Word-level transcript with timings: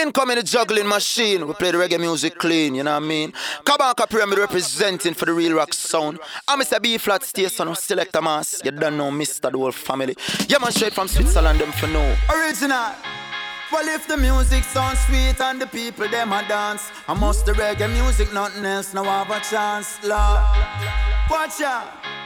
Incoming 0.00 0.36
the 0.36 0.42
juggling 0.44 0.86
machine. 0.86 1.46
We 1.46 1.54
play 1.54 1.72
the 1.72 1.78
reggae 1.78 1.98
music 1.98 2.38
clean, 2.38 2.76
you 2.76 2.84
know 2.84 2.92
what 2.92 3.02
I 3.02 3.06
mean? 3.06 3.32
Kabaka 3.64 4.08
Pyramid 4.08 4.38
representing 4.38 5.12
for 5.12 5.24
the 5.24 5.32
real 5.32 5.56
rock 5.56 5.74
sound. 5.74 6.20
I'm 6.46 6.60
Mr. 6.60 6.80
B 6.80 6.98
flat 6.98 7.24
station, 7.24 7.74
select 7.74 8.14
a 8.14 8.22
mass. 8.22 8.60
You 8.64 8.70
don't 8.70 8.96
know 8.96 9.10
Mr. 9.10 9.50
The 9.50 9.58
whole 9.58 9.72
family. 9.72 10.16
Yeah, 10.48 10.58
man, 10.58 10.70
straight 10.70 10.92
from 10.92 11.08
Switzerland, 11.08 11.60
them 11.60 11.72
for 11.72 11.88
no. 11.88 12.16
Original. 12.30 12.92
Well, 13.72 13.88
if 13.88 14.06
the 14.06 14.16
music 14.16 14.64
sounds 14.64 15.00
sweet 15.00 15.40
and 15.40 15.60
the 15.60 15.66
people 15.66 16.08
them 16.08 16.32
a 16.32 16.46
dance, 16.46 16.90
I 17.08 17.14
must 17.14 17.44
the 17.44 17.52
reggae 17.52 17.92
music, 17.92 18.32
nothing 18.32 18.64
else, 18.64 18.94
no 18.94 19.02
have 19.04 19.30
a 19.30 19.40
chance, 19.40 19.98
Lord. 20.04 20.40
Watch 21.28 21.60
out. 21.60 22.17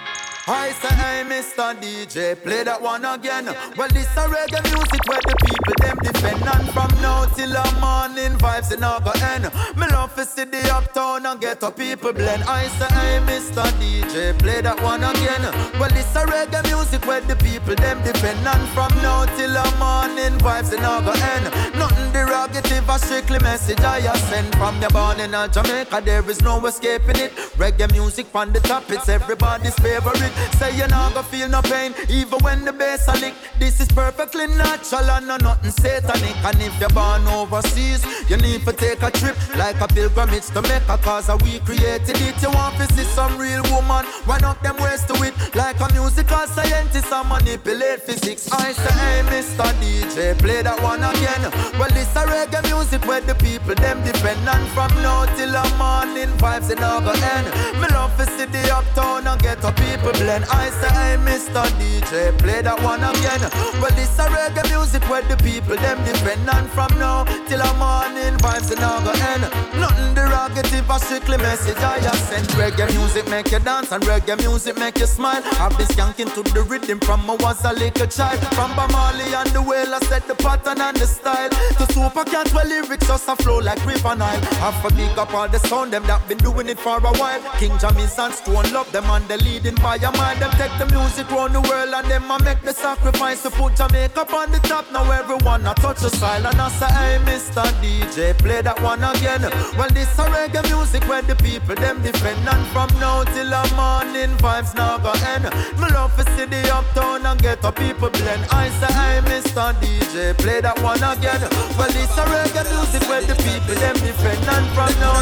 I 0.49 0.73
say, 0.73 0.95
hey, 0.97 1.23
Mr. 1.23 1.73
DJ, 1.81 2.35
play 2.43 2.65
that 2.65 2.83
one 2.83 3.05
again. 3.05 3.47
Well, 3.77 3.87
this 3.89 4.11
a 4.17 4.27
reggae 4.27 4.59
music 4.75 5.03
where 5.07 5.23
the 5.23 5.37
people 5.39 5.75
them 5.79 5.97
defend. 6.03 6.43
And 6.43 6.69
from 6.75 6.91
now 7.01 7.27
till 7.27 7.51
the 7.51 7.63
morning, 7.79 8.37
vibes 8.43 8.75
in 8.75 8.81
go 8.81 9.13
end. 9.31 9.45
Me 9.79 9.87
love 9.95 10.13
to 10.17 10.25
see 10.25 10.43
the 10.43 10.59
uptown 10.75 11.27
and 11.27 11.41
get 11.41 11.63
a 11.63 11.71
people 11.71 12.13
blend. 12.13 12.43
I 12.43 12.67
say, 12.67 12.91
hey, 12.91 13.23
Mr. 13.23 13.63
DJ, 13.79 14.37
play 14.37 14.61
that 14.63 14.83
one 14.83 15.05
again. 15.05 15.43
Well, 15.79 15.91
this 15.91 16.11
a 16.17 16.27
reggae 16.27 16.67
music 16.67 17.07
where 17.07 17.21
the 17.21 17.37
people 17.37 17.77
them 17.77 18.03
defend. 18.03 18.45
And 18.45 18.69
from 18.75 18.91
now 18.99 19.27
till 19.37 19.55
the 19.55 19.63
morning, 19.79 20.37
vibes 20.43 20.75
in 20.75 20.83
go 20.83 21.15
end. 21.23 21.47
Nothing 21.79 22.11
derogative, 22.11 22.89
a 22.89 22.99
strictly 22.99 23.39
message 23.39 23.79
I 23.79 24.03
send. 24.29 24.53
From 24.57 24.81
the 24.81 24.89
born 24.89 25.21
in 25.21 25.31
Jamaica, 25.53 26.03
there 26.05 26.29
is 26.29 26.43
no 26.43 26.59
escaping 26.67 27.31
it. 27.31 27.31
Reggae 27.55 27.93
music 27.93 28.27
from 28.27 28.53
the 28.53 28.59
top, 28.59 28.91
it's 28.91 29.09
everybody's 29.09 29.77
favorite. 29.77 30.32
Say 30.59 30.77
you're 30.77 30.89
not 30.89 31.15
gonna 31.15 31.27
feel 31.27 31.49
no 31.49 31.63
pain, 31.63 31.95
even 32.09 32.39
when 32.41 32.65
the 32.65 32.73
bass 32.73 33.09
a 33.09 33.13
lick. 33.21 33.35
This 33.59 33.81
is 33.81 33.89
perfectly 33.89 34.47
natural 34.47 35.11
and 35.11 35.27
no 35.27 35.37
nothing 35.37 35.71
satanic. 35.71 36.37
And 36.45 36.61
if 36.61 36.79
you're 36.81 36.91
born 36.91 37.27
overseas, 37.29 38.05
you 38.29 38.37
need 38.37 38.65
to 38.67 38.73
take 38.73 39.03
a 39.03 39.11
trip 39.11 39.37
like 39.57 39.81
a 39.81 39.89
pilgrimage 39.89 40.47
to 40.49 40.63
make 40.63 40.73
Mecca, 40.73 40.99
cause 41.03 41.31
we 41.43 41.61
created 41.61 42.17
it. 42.21 42.43
You 42.43 42.51
want 42.51 42.77
to 42.79 42.87
see 42.95 43.05
some 43.05 43.37
real 43.39 43.63
woman, 43.71 44.05
one 44.25 44.45
of 44.45 44.61
them 44.63 44.77
ways 44.77 45.05
to 45.05 45.15
it. 45.23 45.35
Like 45.55 45.79
a 45.81 45.93
musical 45.93 46.47
scientist, 46.47 47.13
I 47.13 47.23
manipulate 47.23 48.03
physics. 48.03 48.51
I 48.51 48.73
say, 48.73 48.93
hey, 48.93 49.23
Mr. 49.31 49.69
DJ, 49.81 50.39
play 50.39 50.63
that 50.63 50.81
one 50.83 51.03
again. 51.05 51.43
Well, 51.79 51.91
this 51.91 52.09
a 52.17 52.25
reggae 52.25 52.63
music 52.65 53.07
where 53.07 53.21
the 53.21 53.35
people 53.35 53.75
them 53.75 54.03
depend 54.05 54.49
on 54.49 54.65
from 54.75 54.93
now 55.03 55.27
till 55.37 55.53
the 55.53 55.65
morning 55.77 56.33
vibes 56.39 56.71
in 56.71 56.83
our 56.83 57.03
end. 57.37 57.47
Me 57.81 57.87
love 57.93 58.17
to 58.17 58.27
see 58.27 58.47
the 58.47 58.75
uptown 58.75 59.27
and 59.27 59.41
get 59.43 59.63
a 59.65 59.73
people 59.73 60.13
blend. 60.23 60.45
I 60.47 60.71
say, 60.81 61.19
Mr. 61.27 61.65
DJ, 61.79 62.37
play 62.39 62.63
that 62.63 62.81
one 62.83 63.03
again. 63.03 63.43
Well, 63.81 63.93
this 63.99 64.19
a 64.19 64.27
reggae 64.31 64.65
music 64.71 65.03
where 65.11 65.23
the 65.23 65.37
people 65.43 65.77
them 65.77 65.99
depend 66.05 66.49
on 66.49 66.65
from 66.69 66.93
now 66.99 67.25
till 67.49 67.59
the 67.59 67.73
morning 67.83 68.39
vibes 68.39 68.71
in 68.73 68.83
our 68.83 69.03
end. 69.33 69.43
Nothing 69.75 70.15
derogative, 70.15 70.89
a 70.89 70.99
strictly 70.99 71.39
message 71.39 71.77
I 71.79 71.99
have 71.99 72.23
sent. 72.29 72.47
Reggae 72.61 72.87
music 72.95 73.29
make 73.29 73.51
you 73.51 73.59
dance 73.59 73.93
and 73.93 74.03
reggae 74.05 74.39
music 74.39 74.79
make 74.79 74.99
you 74.99 75.07
smile. 75.07 75.43
I've 75.63 75.77
been 75.77 75.87
skanking 75.87 76.33
to 76.35 76.43
the 76.55 76.63
rhythm 76.63 77.01
from 77.01 77.29
I 77.29 77.35
was 77.37 77.65
a 77.65 77.73
little 77.73 78.07
child. 78.07 78.39
From 78.57 78.71
Bamali 78.73 79.27
and 79.35 79.51
the 79.51 79.63
whale, 79.63 79.95
I 79.95 80.01
set 80.11 80.27
the 80.29 80.35
pattern 80.35 80.81
and 80.81 80.97
the 80.97 81.07
style. 81.07 81.51
To 81.51 81.85
Super 81.93 82.25
Cat, 82.25 82.53
well, 82.55 82.67
lyrics 82.67 83.07
just 83.07 83.29
a 83.29 83.37
flow 83.37 83.59
like 83.59 83.85
river 83.85 84.15
Nile. 84.15 84.41
Have 84.63 84.81
to 84.83 84.95
big 84.95 85.19
up 85.19 85.35
all 85.35 85.49
the 85.49 85.59
sound, 85.59 85.93
them 85.93 86.05
that 86.05 86.27
been 86.29 86.39
doing 86.39 86.69
it 86.69 86.79
for 86.79 86.99
a 86.99 87.13
while. 87.19 87.43
King 87.59 87.77
Jammy's 87.79 88.19
and 88.19 88.35
Stone 88.35 88.73
Love 88.73 88.91
them 88.93 89.05
and 89.11 89.27
the 89.29 89.37
leading 89.39 89.77
fire 89.77 90.12
mind. 90.19 90.41
Them 90.41 90.51
take 90.53 90.77
the 90.79 90.87
music 90.95 91.31
round 91.31 91.55
the 91.55 91.61
world 91.61 91.93
and 91.95 92.07
them 92.11 92.31
a 92.31 92.39
make 92.43 92.61
the 92.63 92.73
sacrifice 92.73 93.43
to 93.43 93.51
put 93.51 93.77
Jamaica 93.77 94.27
on 94.35 94.51
the 94.51 94.59
top. 94.61 94.91
Now 94.93 95.11
everyone 95.11 95.67
a 95.67 95.75
touch 95.75 96.01
the 96.01 96.11
style 96.11 96.47
and 96.47 96.61
I 96.61 96.69
say, 96.69 96.91
hey, 96.93 97.19
Mr. 97.25 97.65
DJ, 97.81 98.37
play 98.39 98.63
that 98.63 98.81
one 98.83 99.03
again. 99.03 99.43
Well, 99.77 99.91
this 99.91 100.19
a 100.19 100.25
reggae 100.27 100.63
music 100.69 101.05
where 101.09 101.23
the 101.23 101.37
people 101.37 101.75
them 101.75 102.03
defend 102.03 102.49
and 102.49 102.67
from 102.73 102.91
now 103.01 103.25
till 103.25 103.49
the 103.49 103.63
morning 103.75 104.37
vibes 104.39 104.75
now 104.75 104.99
go 104.99 105.13
end. 105.33 105.45
Me 105.81 105.87
love 105.95 106.15
to 106.17 106.25
see 106.37 106.47
the 106.47 106.63
uptown 106.75 107.27
and 107.27 107.41
get 107.41 107.65
a 107.65 107.73
people 107.73 108.11
blend. 108.11 108.45
I 108.51 108.69
say, 108.81 108.93
hey, 108.93 109.21
Mr. 109.25 109.73
DJ, 109.81 110.37
play 110.39 110.61
that 110.61 110.81
one 110.83 111.03
again. 111.03 111.41
Well, 111.79 111.91
this 111.93 112.13
a 112.19 112.25
reggae 112.27 112.65
music 112.71 113.09
where 113.09 113.23
the 113.23 113.37
people 113.47 113.75
them 113.81 113.95
defend 113.95 114.49
and 114.49 114.67
from 114.75 114.93
now 115.01 115.22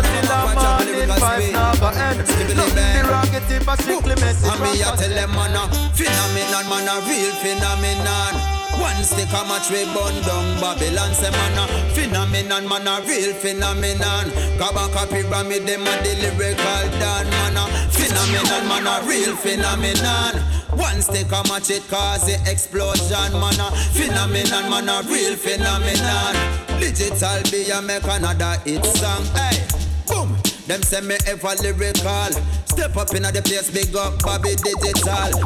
a 3.70 3.76
strictly 3.82 4.16
message. 4.19 4.50
And 4.50 4.60
me 4.62 4.82
a 4.82 4.91
tell 4.98 5.14
them 5.14 5.31
man 5.31 5.54
a 5.54 5.62
phenomenon, 5.94 6.66
man 6.66 6.91
a 6.91 6.97
real 7.06 7.32
phenomenon. 7.38 8.34
One 8.82 9.03
stick 9.04 9.31
a 9.31 9.44
match 9.47 9.70
we 9.70 9.84
burn 9.94 10.16
down 10.26 10.58
Babylon 10.58 11.12
say 11.14 11.31
man 11.31 11.58
a 11.58 11.64
phenomenon, 11.94 12.66
man 12.66 12.88
a 12.88 12.98
real 13.06 13.32
phenomenon. 13.34 14.26
Kabaka 14.59 15.06
Pyramid 15.06 15.66
them 15.66 15.86
a 15.86 15.92
the 16.03 16.12
lyrical 16.19 16.84
dan 16.98 17.30
man 17.30 17.56
a 17.56 17.64
phenomenon, 17.94 18.62
man 18.66 18.86
a 18.91 18.94
real 19.06 19.36
phenomenon. 19.36 20.34
One 20.75 21.03
stick 21.03 21.30
a 21.30 21.41
match 21.47 21.70
it 21.70 21.86
cause 21.88 22.26
the 22.26 22.42
explosion 22.50 23.32
man 23.38 23.60
a 23.60 23.70
phenomenon, 23.94 24.66
man 24.66 24.88
a 24.91 25.06
real 25.06 25.36
phenomenon. 25.36 26.34
Digital 26.80 27.42
be 27.50 27.70
a 27.70 27.80
make 27.82 28.03
another 28.03 28.59
hit 28.64 28.84
song. 28.84 29.22
Hey, 29.36 29.62
boom. 30.09 30.34
Them 30.66 30.82
say 30.82 31.00
me 31.03 31.16
ever 31.26 31.54
lyrical. 31.62 32.59
Step 32.80 32.96
up 32.96 33.14
in 33.14 33.20
the 33.24 33.42
place, 33.44 33.70
big 33.70 33.94
up 33.94 34.16
Bobby 34.24 34.56
Digital. 34.56 35.36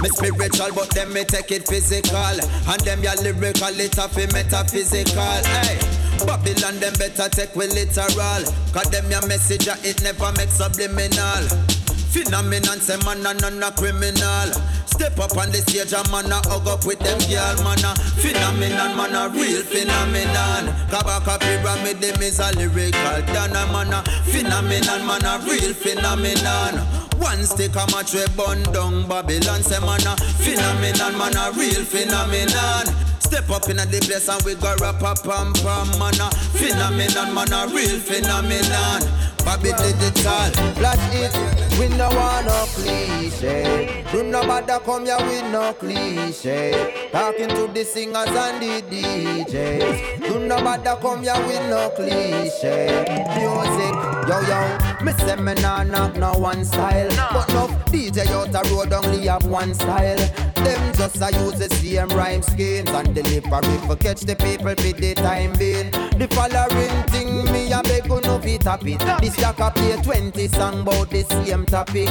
Me 0.00 0.08
spiritual, 0.08 0.72
but 0.72 0.88
them 0.96 1.12
me 1.12 1.22
take 1.22 1.52
it 1.52 1.68
physical. 1.68 2.16
And 2.16 2.80
them 2.80 3.02
ya 3.04 3.12
lyrical, 3.20 3.76
it 3.76 3.98
a 3.98 4.32
metaphysical. 4.32 5.20
Hey. 5.52 5.98
Babylon 6.24 6.80
them 6.80 6.94
better 6.94 7.28
take 7.28 7.54
we 7.54 7.66
literal 7.68 8.42
Cause 8.72 8.90
them 8.90 9.10
your 9.10 9.24
message 9.28 9.68
it 9.84 10.02
never 10.02 10.32
make 10.32 10.48
subliminal 10.48 11.77
Phenomenon 12.18 12.80
say 12.80 12.98
man 13.06 13.22
a 13.24 13.32
none 13.32 13.62
a 13.62 13.70
criminal. 13.70 14.50
Step 14.90 15.18
up 15.22 15.38
on 15.38 15.54
the 15.54 15.62
stage 15.62 15.94
and 15.94 16.10
man 16.10 16.26
a 16.26 16.42
hug 16.50 16.66
up 16.66 16.82
with 16.84 16.98
them 16.98 17.14
girl 17.30 17.54
man 17.62 17.78
a 17.86 17.94
Phenomenon 18.18 18.90
man 18.98 19.14
a 19.14 19.30
real 19.30 19.62
phenomenon. 19.62 20.66
Kabaka 20.90 21.38
Pyramid 21.38 22.02
them 22.02 22.18
is 22.18 22.42
a 22.42 22.50
lyrical 22.58 23.22
Dana 23.30 23.70
man 23.70 23.94
a 23.94 24.02
phenomenon 24.34 25.06
man 25.06 25.22
a 25.22 25.38
real 25.46 25.70
phenomenon. 25.70 26.82
One 27.22 27.46
stick 27.46 27.78
a 27.78 27.86
match 27.94 28.10
we 28.10 28.26
burn 28.34 28.66
down 28.74 29.06
Babylon 29.06 29.62
say 29.62 29.78
man 29.78 30.02
a 30.02 30.18
phenomenon 30.42 31.14
man 31.14 31.38
a 31.38 31.54
real 31.54 31.86
phenomenon. 31.86 32.90
Step 33.22 33.46
up 33.46 33.70
in 33.70 33.78
the 33.78 34.02
place 34.02 34.26
and 34.26 34.42
we 34.42 34.58
go 34.58 34.74
rap 34.82 34.98
a 35.06 35.14
pam 35.22 35.54
pam 35.62 35.86
man 36.02 36.18
a 36.18 36.26
phenomenon 36.58 37.30
man 37.30 37.52
a 37.54 37.70
real 37.70 38.02
phenomenon 38.02 39.06
Bobby 39.44 39.70
Digital 39.72 40.50
Flash 40.74 41.14
it, 41.14 41.34
we 41.78 41.88
no 41.96 42.08
want 42.10 42.46
no 42.46 42.64
cliche. 42.74 44.04
Do 44.12 44.22
no 44.24 44.42
bother 44.46 44.78
come 44.80 45.06
here 45.06 45.16
with 45.18 45.50
no 45.52 45.72
cliche. 45.74 47.08
Talking 47.12 47.48
to 47.48 47.68
the 47.72 47.84
singers 47.84 48.28
and 48.28 48.62
the 48.62 48.82
DJs 48.90 50.28
Do 50.28 50.38
no 50.46 50.56
bother 50.62 50.96
come 51.00 51.22
here 51.22 51.34
with 51.46 51.70
no 51.70 51.90
cliche. 51.96 53.04
Music, 53.36 53.94
yo 54.28 54.40
yo. 54.48 55.04
Me 55.04 55.12
say 55.12 55.36
me 55.36 55.54
nah 55.54 55.82
knock 55.84 56.16
no 56.16 56.32
one 56.38 56.64
style. 56.64 57.08
But 57.32 57.48
no 57.48 57.77
DJ 57.88 58.26
out 58.28 58.52
the 58.52 58.62
road 58.70 58.92
only 58.92 59.26
have 59.26 59.46
one 59.46 59.74
style. 59.74 60.16
Them 60.64 60.94
just 60.94 61.22
a 61.22 61.30
use 61.38 61.58
the 61.58 61.68
same 61.76 62.08
rhyme 62.08 62.42
schemes 62.42 62.90
And 62.90 63.14
delivery 63.14 63.78
for 63.86 63.96
catch 63.96 64.20
the 64.20 64.34
people 64.36 64.74
for 64.74 64.92
the 64.92 65.14
time 65.14 65.52
being. 65.54 65.90
The 66.18 66.26
following 66.34 67.02
thing 67.08 67.44
me 67.52 67.72
a 67.72 67.82
beg 67.82 68.06
you 68.06 68.20
no 68.22 68.38
fit 68.38 68.62
tap 68.62 68.84
it 68.84 68.98
This 69.20 69.36
jack 69.36 69.58
a 69.60 69.70
play 69.70 69.96
20 70.02 70.48
song 70.48 70.80
about 70.80 71.10
the 71.10 71.22
same 71.22 71.64
topic. 71.64 72.08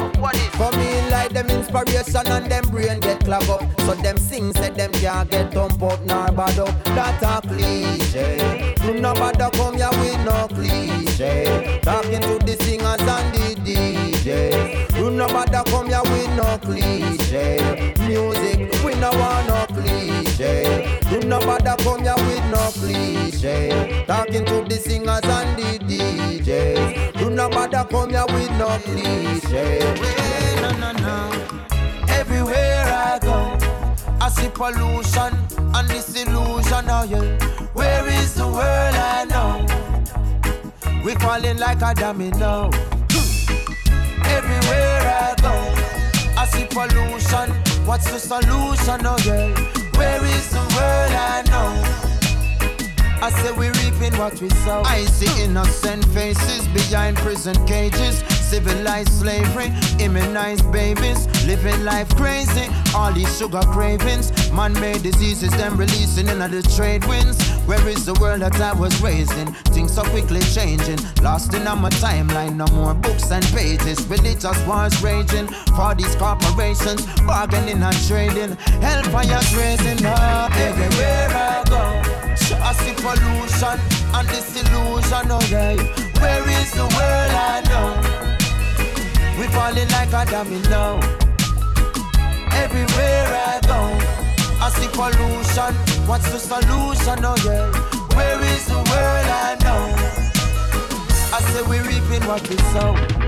For 0.58 0.72
me 0.78 1.10
like 1.12 1.32
them 1.32 1.50
inspiration 1.50 2.28
and 2.28 2.50
them 2.50 2.64
brain 2.70 3.00
get 3.00 3.20
clog 3.20 3.50
up. 3.50 3.82
So 3.82 3.94
them 3.96 4.18
sing 4.18 4.54
say 4.54 4.70
them 4.70 4.92
can't 4.94 5.30
get 5.30 5.54
thump 5.54 5.82
up 5.84 6.00
nor 6.06 6.32
bad 6.32 6.60
up. 6.60 6.84
That 6.96 7.22
a 7.22 7.48
cliche. 7.48 8.74
Do 8.78 8.94
no 9.00 9.14
bother 9.14 9.50
come 9.52 9.76
here 9.76 9.90
with 9.92 10.20
no 10.26 10.48
cliche. 10.48 11.80
Talking 11.84 12.22
to 12.22 12.40
the 12.40 12.56
singers 12.64 13.02
and 13.02 13.36
the 13.36 13.56
DJs 13.62 14.67
Do 15.08 15.14
no 15.14 15.26
bother 15.28 15.64
come 15.72 15.88
here 15.88 16.02
with 16.04 16.36
no 16.36 16.58
cliche 16.58 17.94
Music 18.00 18.84
we 18.84 18.94
no 18.96 19.10
want 19.12 19.48
no 19.48 19.66
cliche 19.74 21.00
Do 21.10 21.22
no 21.22 21.40
bother 21.40 21.82
come 21.82 22.02
here 22.02 22.14
with 22.14 22.44
no 22.52 22.70
cliche 22.74 24.04
Talking 24.06 24.44
to 24.44 24.66
the 24.68 24.76
singers 24.76 25.24
and 25.24 25.58
the 25.58 25.80
DJs 25.80 27.18
Do 27.18 27.30
no 27.30 27.48
bother 27.50 27.88
come 27.90 28.10
here 28.10 28.26
with 28.26 28.52
no 28.60 28.78
cliche 28.80 29.80
No, 30.62 30.72
no, 30.72 30.92
no. 30.92 31.32
Everywhere 32.10 32.84
I 32.86 33.18
go, 33.22 33.58
I 34.20 34.28
see 34.28 34.50
pollution 34.50 35.34
and 35.74 35.88
disillusion. 35.88 36.86
Oh 36.90 37.06
yeah, 37.08 37.40
where 37.72 38.06
is 38.10 38.34
the 38.36 38.46
world 38.46 38.60
I 38.60 39.24
know? 39.24 41.02
We 41.06 41.16
falling 41.16 41.60
like 41.60 41.82
a 41.82 41.94
domino. 41.94 42.97
Everywhere 44.38 45.02
I 45.02 45.34
go, 45.42 45.56
I 46.40 46.46
see 46.46 46.66
pollution. 46.66 47.50
What's 47.88 48.06
the 48.12 48.20
solution? 48.20 49.02
Oh 49.04 49.18
yeah, 49.26 49.50
where 49.98 50.24
is 50.26 50.52
the 50.52 50.62
world 50.76 51.14
I 51.34 51.42
know? 51.50 51.70
I 53.26 53.32
say 53.32 53.52
we 53.54 53.70
reaping 53.82 54.16
what 54.20 54.40
we 54.40 54.50
sow. 54.50 54.84
I 54.86 55.06
see 55.06 55.44
innocent 55.44 56.06
faces 56.10 56.68
behind 56.68 57.18
prison 57.18 57.58
cages. 57.66 58.22
Civilized 58.48 59.12
slavery, 59.12 59.74
immunized 60.00 60.72
babies, 60.72 61.28
living 61.46 61.84
life 61.84 62.08
crazy. 62.16 62.64
All 62.96 63.12
these 63.12 63.38
sugar 63.38 63.60
cravings, 63.74 64.32
man-made 64.54 65.04
diseases, 65.04 65.52
them 65.52 65.76
releasing 65.76 66.30
into 66.30 66.48
the 66.48 66.64
trade 66.76 67.04
winds. 67.08 67.38
Where 67.68 67.86
is 67.90 68.06
the 68.06 68.14
world 68.22 68.40
that 68.44 68.56
I 68.62 68.72
was 68.72 69.02
raising? 69.02 69.48
Things 69.76 69.94
so 69.94 70.04
quickly 70.04 70.40
changing, 70.56 70.98
lost 71.22 71.54
in 71.54 71.66
my 71.66 71.90
timeline. 72.00 72.56
No 72.56 72.68
more 72.68 72.94
books 72.94 73.30
and 73.32 73.44
pages, 73.48 74.08
religious 74.08 74.66
wars 74.66 74.96
raging. 75.04 75.48
For 75.76 75.94
these 75.94 76.16
corporations, 76.16 77.06
bargaining 77.28 77.84
and 77.84 78.08
trading, 78.08 78.56
hellfire's 78.80 79.54
raising 79.58 80.06
up 80.06 80.52
oh, 80.54 80.68
everywhere 80.68 81.28
I 81.36 81.64
go. 81.68 81.84
I 82.64 82.72
see 82.80 82.96
pollution 82.96 83.78
and 84.16 84.28
disillusion, 84.30 85.32
oh, 85.32 85.38
okay. 85.44 85.76
Where 86.22 86.50
is 86.62 86.72
the 86.72 86.88
world 86.96 87.32
I 87.36 87.62
know? 87.68 88.07
We 89.38 89.46
falling 89.48 89.88
like 89.90 90.14
a 90.14 90.26
domino. 90.32 91.00
Everywhere 92.64 93.28
I 93.46 93.60
go, 93.68 93.82
I 94.60 94.70
see 94.74 94.88
pollution. 94.98 95.76
What's 96.08 96.32
the 96.32 96.40
solution? 96.40 97.24
Oh 97.24 97.36
yeah, 97.46 97.70
where 98.16 98.42
is 98.44 98.66
the 98.66 98.78
world 98.78 99.28
I 99.30 99.58
know? 99.64 99.84
I 101.36 101.42
say 101.42 101.62
we 101.70 101.78
reaping 101.82 102.28
what 102.28 102.42
we 102.50 102.58
sow. 102.74 103.27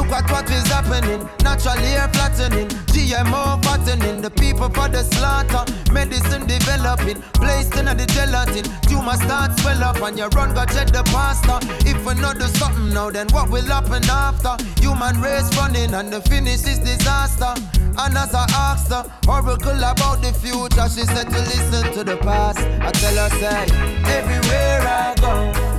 Look 0.00 0.12
at 0.12 0.30
what 0.30 0.50
is 0.50 0.66
happening. 0.66 1.28
Natural 1.44 1.76
air 1.84 2.08
flattening. 2.08 2.68
GMO 2.88 3.62
fattening. 3.62 4.22
The 4.22 4.30
people 4.30 4.70
for 4.70 4.88
the 4.88 5.04
slaughter. 5.04 5.62
Medicine 5.92 6.46
developing. 6.46 7.20
Placed 7.36 7.76
in 7.76 7.84
the 7.84 8.06
gelatin. 8.08 8.64
Tumor 8.88 9.16
start 9.16 9.58
swell 9.60 9.84
up 9.84 10.00
and 10.00 10.16
you 10.18 10.26
run 10.28 10.54
go 10.54 10.64
check 10.64 10.88
the 10.88 11.02
pasta. 11.12 11.60
If 11.86 12.00
we 12.06 12.14
not 12.14 12.38
do 12.38 12.46
something 12.46 12.94
now, 12.94 13.10
then 13.10 13.28
what 13.28 13.50
will 13.50 13.66
happen 13.66 14.02
after? 14.08 14.56
Human 14.80 15.20
race 15.20 15.54
running 15.58 15.92
and 15.92 16.10
the 16.10 16.22
finish 16.22 16.64
is 16.64 16.78
disaster. 16.78 17.52
And 17.98 18.16
as 18.16 18.32
I 18.32 18.46
asked 18.56 18.88
her, 18.88 19.04
oracle 19.28 19.84
about 19.84 20.22
the 20.22 20.32
future, 20.32 20.88
she 20.88 21.04
said 21.12 21.28
to 21.28 21.40
listen 21.40 21.92
to 21.92 22.04
the 22.04 22.16
past. 22.16 22.58
I 22.58 22.90
tell 22.90 23.16
her, 23.16 23.28
say, 23.36 23.68
everywhere 24.08 24.80
I 24.80 25.14
go. 25.20 25.69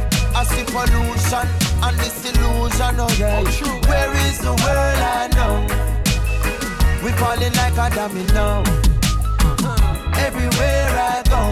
I 0.42 0.44
see 0.44 0.64
pollution 0.64 1.48
and 1.84 1.98
disillusion, 2.00 2.96
oh 2.98 3.16
yeah. 3.20 3.44
Oh, 3.46 3.88
Where 3.88 4.12
is 4.26 4.40
the 4.40 4.50
world 4.50 5.00
I 5.06 5.30
know? 5.38 5.54
We 7.06 7.12
falling 7.12 7.54
like 7.54 7.78
a 7.78 7.94
domino. 7.94 8.64
Everywhere 10.18 10.90
I 10.98 11.22
go, 11.30 11.44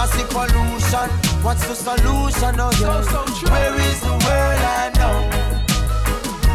I 0.00 0.06
see 0.06 0.24
pollution. 0.32 1.10
What's 1.44 1.68
the 1.68 1.74
solution, 1.74 2.58
oh 2.58 2.72
yeah? 2.80 3.02
So, 3.02 3.26
so 3.26 3.52
Where 3.52 3.74
is 3.74 4.00
the 4.00 4.16
world 4.24 4.62
I 4.64 4.92
know? 4.96 5.16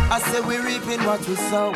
I 0.10 0.20
say 0.20 0.42
we 0.42 0.58
reaping 0.58 1.06
what 1.06 1.20
we 1.28 1.36
sow. 1.36 1.74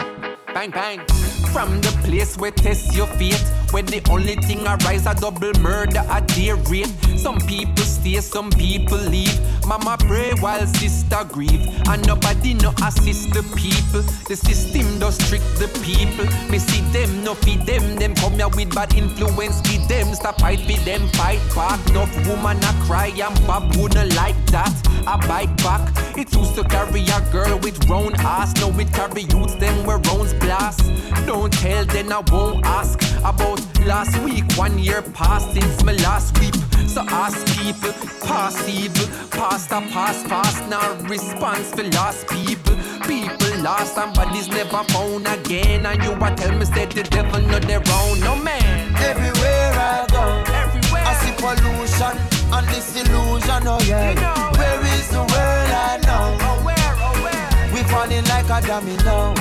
Bang 0.51 0.71
bang. 0.71 1.05
From 1.53 1.79
the 1.81 1.91
place 2.03 2.35
where 2.37 2.49
test 2.49 2.95
your 2.95 3.05
fate, 3.05 3.45
when 3.75 3.85
the 3.87 4.01
only 4.09 4.35
thing 4.35 4.65
arise 4.65 5.05
a 5.05 5.13
double 5.13 5.51
murder 5.59 5.99
at 6.07 6.25
their 6.29 6.55
rate. 6.71 6.87
Some 7.17 7.37
people 7.41 7.83
stay, 7.83 8.21
some 8.21 8.49
people 8.49 8.97
leave. 8.97 9.37
Mama 9.67 9.97
pray 9.99 10.31
while 10.39 10.65
sister 10.65 11.25
grieve, 11.27 11.67
and 11.89 12.07
nobody 12.07 12.53
no 12.53 12.71
assist 12.87 13.33
the 13.33 13.43
people. 13.59 14.03
The 14.29 14.37
system 14.37 14.87
does 14.97 15.17
trick 15.27 15.41
the 15.59 15.67
people. 15.83 16.23
Me 16.49 16.57
see 16.57 16.79
them, 16.95 17.21
no 17.25 17.33
feed 17.33 17.65
them. 17.65 17.97
Them 17.97 18.15
come 18.15 18.35
here 18.35 18.47
with 18.47 18.73
bad 18.73 18.93
influence, 18.93 19.59
with 19.69 19.85
them. 19.89 20.15
Stop 20.15 20.39
fight 20.39 20.65
with 20.67 20.85
them, 20.85 21.09
fight 21.09 21.41
back. 21.53 21.77
Enough 21.89 22.15
woman 22.29 22.63
a 22.63 22.71
cry, 22.87 23.07
and 23.07 23.35
Bob 23.45 23.75
wouldn't 23.75 24.15
like 24.15 24.39
that. 24.55 24.71
I 25.05 25.17
bite 25.27 25.57
back. 25.57 25.83
It 26.17 26.33
used 26.33 26.55
to 26.55 26.63
carry 26.63 27.03
a 27.07 27.19
girl 27.29 27.59
with 27.59 27.89
round 27.89 28.15
ass, 28.19 28.53
now 28.55 28.71
it 28.79 28.93
carry 28.93 29.23
youths 29.23 29.55
them 29.55 29.85
where 29.85 29.97
rounds 29.97 30.33
blast. 30.35 30.79
Don't 31.25 31.51
tell, 31.51 31.83
then 31.85 32.13
I 32.13 32.21
won't 32.31 32.65
ask 32.65 33.01
about 33.25 33.64
last 33.85 34.17
week. 34.23 34.43
One 34.57 34.77
year 34.79 35.01
past 35.01 35.53
since 35.53 35.83
my 35.83 35.93
last 35.93 36.39
week. 36.39 36.55
So 36.87 37.01
ask 37.09 37.45
people, 37.59 37.91
past 38.25 38.69
evil, 38.69 39.07
past 39.31 39.69
a 39.71 39.81
past 39.91 40.25
past, 40.27 40.69
now 40.69 40.93
response 41.09 41.71
for 41.71 41.83
lost 41.91 42.29
people. 42.29 42.75
People 43.05 43.61
lost 43.61 43.97
and 43.97 44.13
bodies 44.15 44.47
never 44.47 44.83
found 44.85 45.27
again. 45.27 45.85
And 45.85 46.01
you 46.03 46.11
a 46.11 46.35
tell 46.35 46.57
me 46.57 46.65
say 46.65 46.85
the 46.85 47.03
devil 47.03 47.41
not 47.41 47.63
their 47.63 47.83
own, 47.99 48.19
no 48.21 48.35
man. 48.37 48.95
Everywhere 48.95 49.73
I 49.75 50.07
go, 50.09 50.23
everywhere 50.53 51.03
I 51.03 51.13
see 51.21 51.33
pollution 51.35 52.15
and 52.55 52.67
disillusion, 52.67 53.67
oh 53.67 53.79
yeah. 53.85 54.11
You 54.11 54.15
know, 54.21 54.57
where 54.57 54.81
is 54.95 55.09
the 55.09 55.19
world 55.19 55.71
I 55.89 55.99
know? 56.07 56.37
Oh 56.47 56.63
where, 56.63 56.93
oh 57.03 57.15
where? 57.25 57.73
We 57.73 57.83
falling 57.91 58.23
like 58.31 58.49
a 58.49 58.65
domino. 58.65 59.33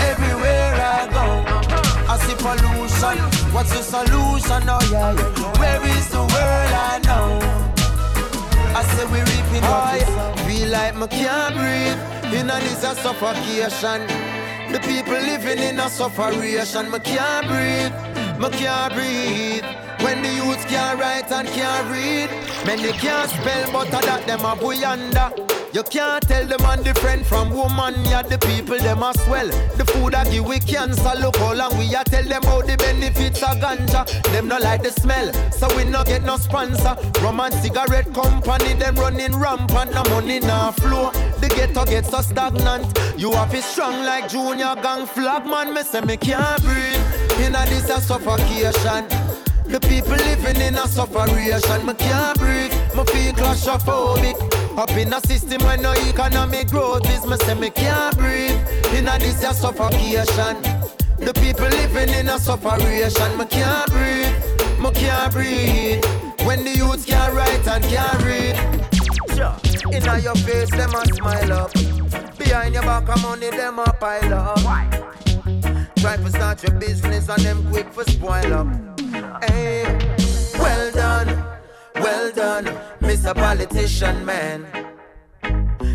Everywhere 0.00 0.74
I 0.74 1.08
go, 1.12 1.20
uh-huh. 1.20 1.67
I 2.18 2.26
see 2.26 2.34
pollution. 2.34 3.18
What's 3.54 3.70
the 3.70 3.82
solution? 3.82 4.62
Oh 4.66 4.78
yeah, 4.90 5.12
yeah. 5.12 5.58
Where 5.58 5.86
is 5.96 6.10
the 6.10 6.18
world 6.18 6.72
I 6.90 7.00
know? 7.06 7.38
I 8.74 8.82
say 8.82 9.06
we 9.06 9.20
reaping 9.20 9.64
I 9.64 10.00
feel 10.46 10.68
like 10.68 10.96
me 10.96 11.06
can't 11.06 11.54
breathe. 11.54 12.34
In 12.34 12.50
a 12.50 12.58
this 12.60 12.82
a 12.82 12.94
suffocation. 12.96 14.06
The 14.72 14.80
people 14.80 15.14
living 15.14 15.58
in 15.58 15.78
a 15.78 15.88
sufferation. 15.88 16.90
Me 16.90 16.98
can't 16.98 17.46
breathe. 17.46 17.94
Me 18.40 18.48
can't 18.58 18.92
breathe. 18.94 19.64
When 20.02 20.22
the 20.22 20.28
youths 20.28 20.64
can't 20.66 20.98
write 21.00 21.30
and 21.32 21.48
can't 21.48 21.90
read, 21.90 22.30
many 22.66 22.92
can't 22.98 23.30
spell, 23.30 23.72
but 23.72 23.90
that 23.90 24.26
them 24.26 24.44
a 24.44 24.54
boy 24.54 24.80
under. 24.86 25.57
You 25.70 25.82
can't 25.82 26.26
tell 26.26 26.46
the 26.46 26.58
man 26.60 26.82
different 26.82 27.26
from 27.26 27.50
woman, 27.50 27.94
yeah, 28.06 28.22
the 28.22 28.38
people 28.38 28.78
them 28.78 29.02
as 29.02 29.18
well. 29.28 29.46
The 29.76 29.84
food 29.84 30.14
I 30.14 30.24
give 30.24 30.46
we 30.46 30.60
cancer, 30.60 31.12
look 31.20 31.36
how 31.36 31.52
long 31.52 31.76
we 31.76 31.94
a 31.94 32.02
tell 32.04 32.24
them 32.24 32.42
how 32.42 32.62
the 32.62 32.76
benefits 32.78 33.42
of 33.42 33.58
ganja. 33.58 34.06
Them 34.32 34.48
no 34.48 34.58
like 34.58 34.82
the 34.82 34.90
smell, 34.90 35.30
so 35.52 35.68
we 35.76 35.84
no 35.84 36.04
get 36.04 36.24
no 36.24 36.38
sponsor. 36.38 36.96
Rum 37.22 37.40
and 37.40 37.52
cigarette 37.52 38.12
company, 38.14 38.72
them 38.74 38.94
running 38.96 39.36
rampant, 39.36 39.92
no 39.92 40.02
money 40.04 40.40
no 40.40 40.72
flow. 40.78 41.10
The 41.40 41.48
ghetto 41.48 41.84
get 41.84 42.06
so 42.06 42.22
stagnant. 42.22 42.98
You 43.18 43.32
have 43.32 43.54
it 43.54 43.62
strong 43.62 44.04
like 44.06 44.30
junior 44.30 44.74
gang 44.82 45.06
flag, 45.06 45.44
man. 45.44 45.74
Me 45.74 45.82
say 45.82 46.00
me 46.00 46.16
can't 46.16 46.62
breathe. 46.62 47.44
In 47.44 47.54
a 47.54 47.66
this 47.66 47.90
a 47.90 48.00
suffocation. 48.00 49.04
The 49.66 49.78
people 49.80 50.16
living 50.16 50.62
in 50.62 50.76
a 50.76 50.88
sufferation. 50.88 51.84
Me 51.84 51.92
can't 51.92 52.38
breathe. 52.38 52.72
Me 52.96 53.04
feel 53.04 53.34
claustrophobic. 53.34 54.57
Up 54.78 54.90
in 54.90 55.12
a 55.12 55.20
system 55.26 55.60
where 55.66 55.76
no 55.76 55.92
economic 56.08 56.68
growth 56.68 57.04
is, 57.10 57.26
me 57.26 57.36
say 57.38 57.54
me 57.54 57.68
can't 57.68 58.16
breathe. 58.16 58.52
In 58.94 59.08
a 59.08 59.18
this 59.18 59.42
a 59.42 59.52
suffocation. 59.52 60.54
The 61.18 61.32
people 61.34 61.66
living 61.66 62.14
in 62.14 62.28
a 62.28 62.38
sufferation. 62.38 63.36
Me 63.36 63.44
can't 63.46 63.90
breathe, 63.90 64.32
me 64.78 64.90
can't 64.92 65.32
breathe. 65.32 66.04
When 66.46 66.62
the 66.62 66.76
youths 66.76 67.04
can't 67.04 67.34
write 67.34 67.66
and 67.66 67.82
can't 67.86 68.22
read. 68.22 68.54
Sure. 69.34 69.56
In 69.90 70.22
your 70.22 70.36
face, 70.36 70.70
them 70.70 70.94
a 70.94 71.04
smile 71.06 71.52
up. 71.54 71.72
Behind 72.38 72.72
your 72.72 72.84
back, 72.84 73.08
of 73.08 73.20
money, 73.20 73.50
them 73.50 73.80
a 73.80 73.92
pile 73.94 74.32
up. 74.32 74.62
Why? 74.62 74.88
Try 75.96 76.18
to 76.18 76.30
start 76.30 76.62
your 76.62 76.78
business 76.78 77.28
and 77.28 77.42
them 77.42 77.68
quick 77.72 77.92
for 77.92 78.04
spoil 78.04 78.54
up. 78.54 79.42
Hey. 79.42 80.17
Well 82.00 82.32
done, 82.32 82.64
Mr. 83.00 83.34
Politician 83.34 84.24
Man. 84.24 84.66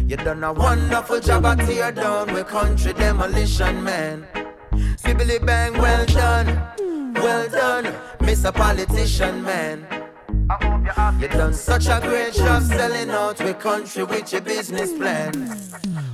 You 0.08 0.18
done 0.18 0.44
a 0.44 0.54
wonderful 0.54 1.20
job 1.20 1.46
at 1.46 1.60
tear 1.60 1.92
down 1.92 2.34
with 2.34 2.48
country 2.48 2.94
demolition, 2.94 3.84
man. 3.84 4.28
Sibbly 4.98 5.44
bang, 5.46 5.74
well 5.74 6.06
done, 6.06 6.48
well 7.16 7.50
done, 7.50 7.86
Mr. 8.20 8.54
Politician 8.54 9.44
Man. 9.44 9.88
You 11.20 11.28
done 11.30 11.54
such 11.54 11.88
a 11.88 12.00
great 12.02 12.34
job 12.34 12.64
selling 12.64 13.10
out 13.10 13.40
with 13.40 13.60
country 13.60 14.04
with 14.04 14.32
your 14.32 14.42
business 14.42 14.92
plan. 14.94 15.32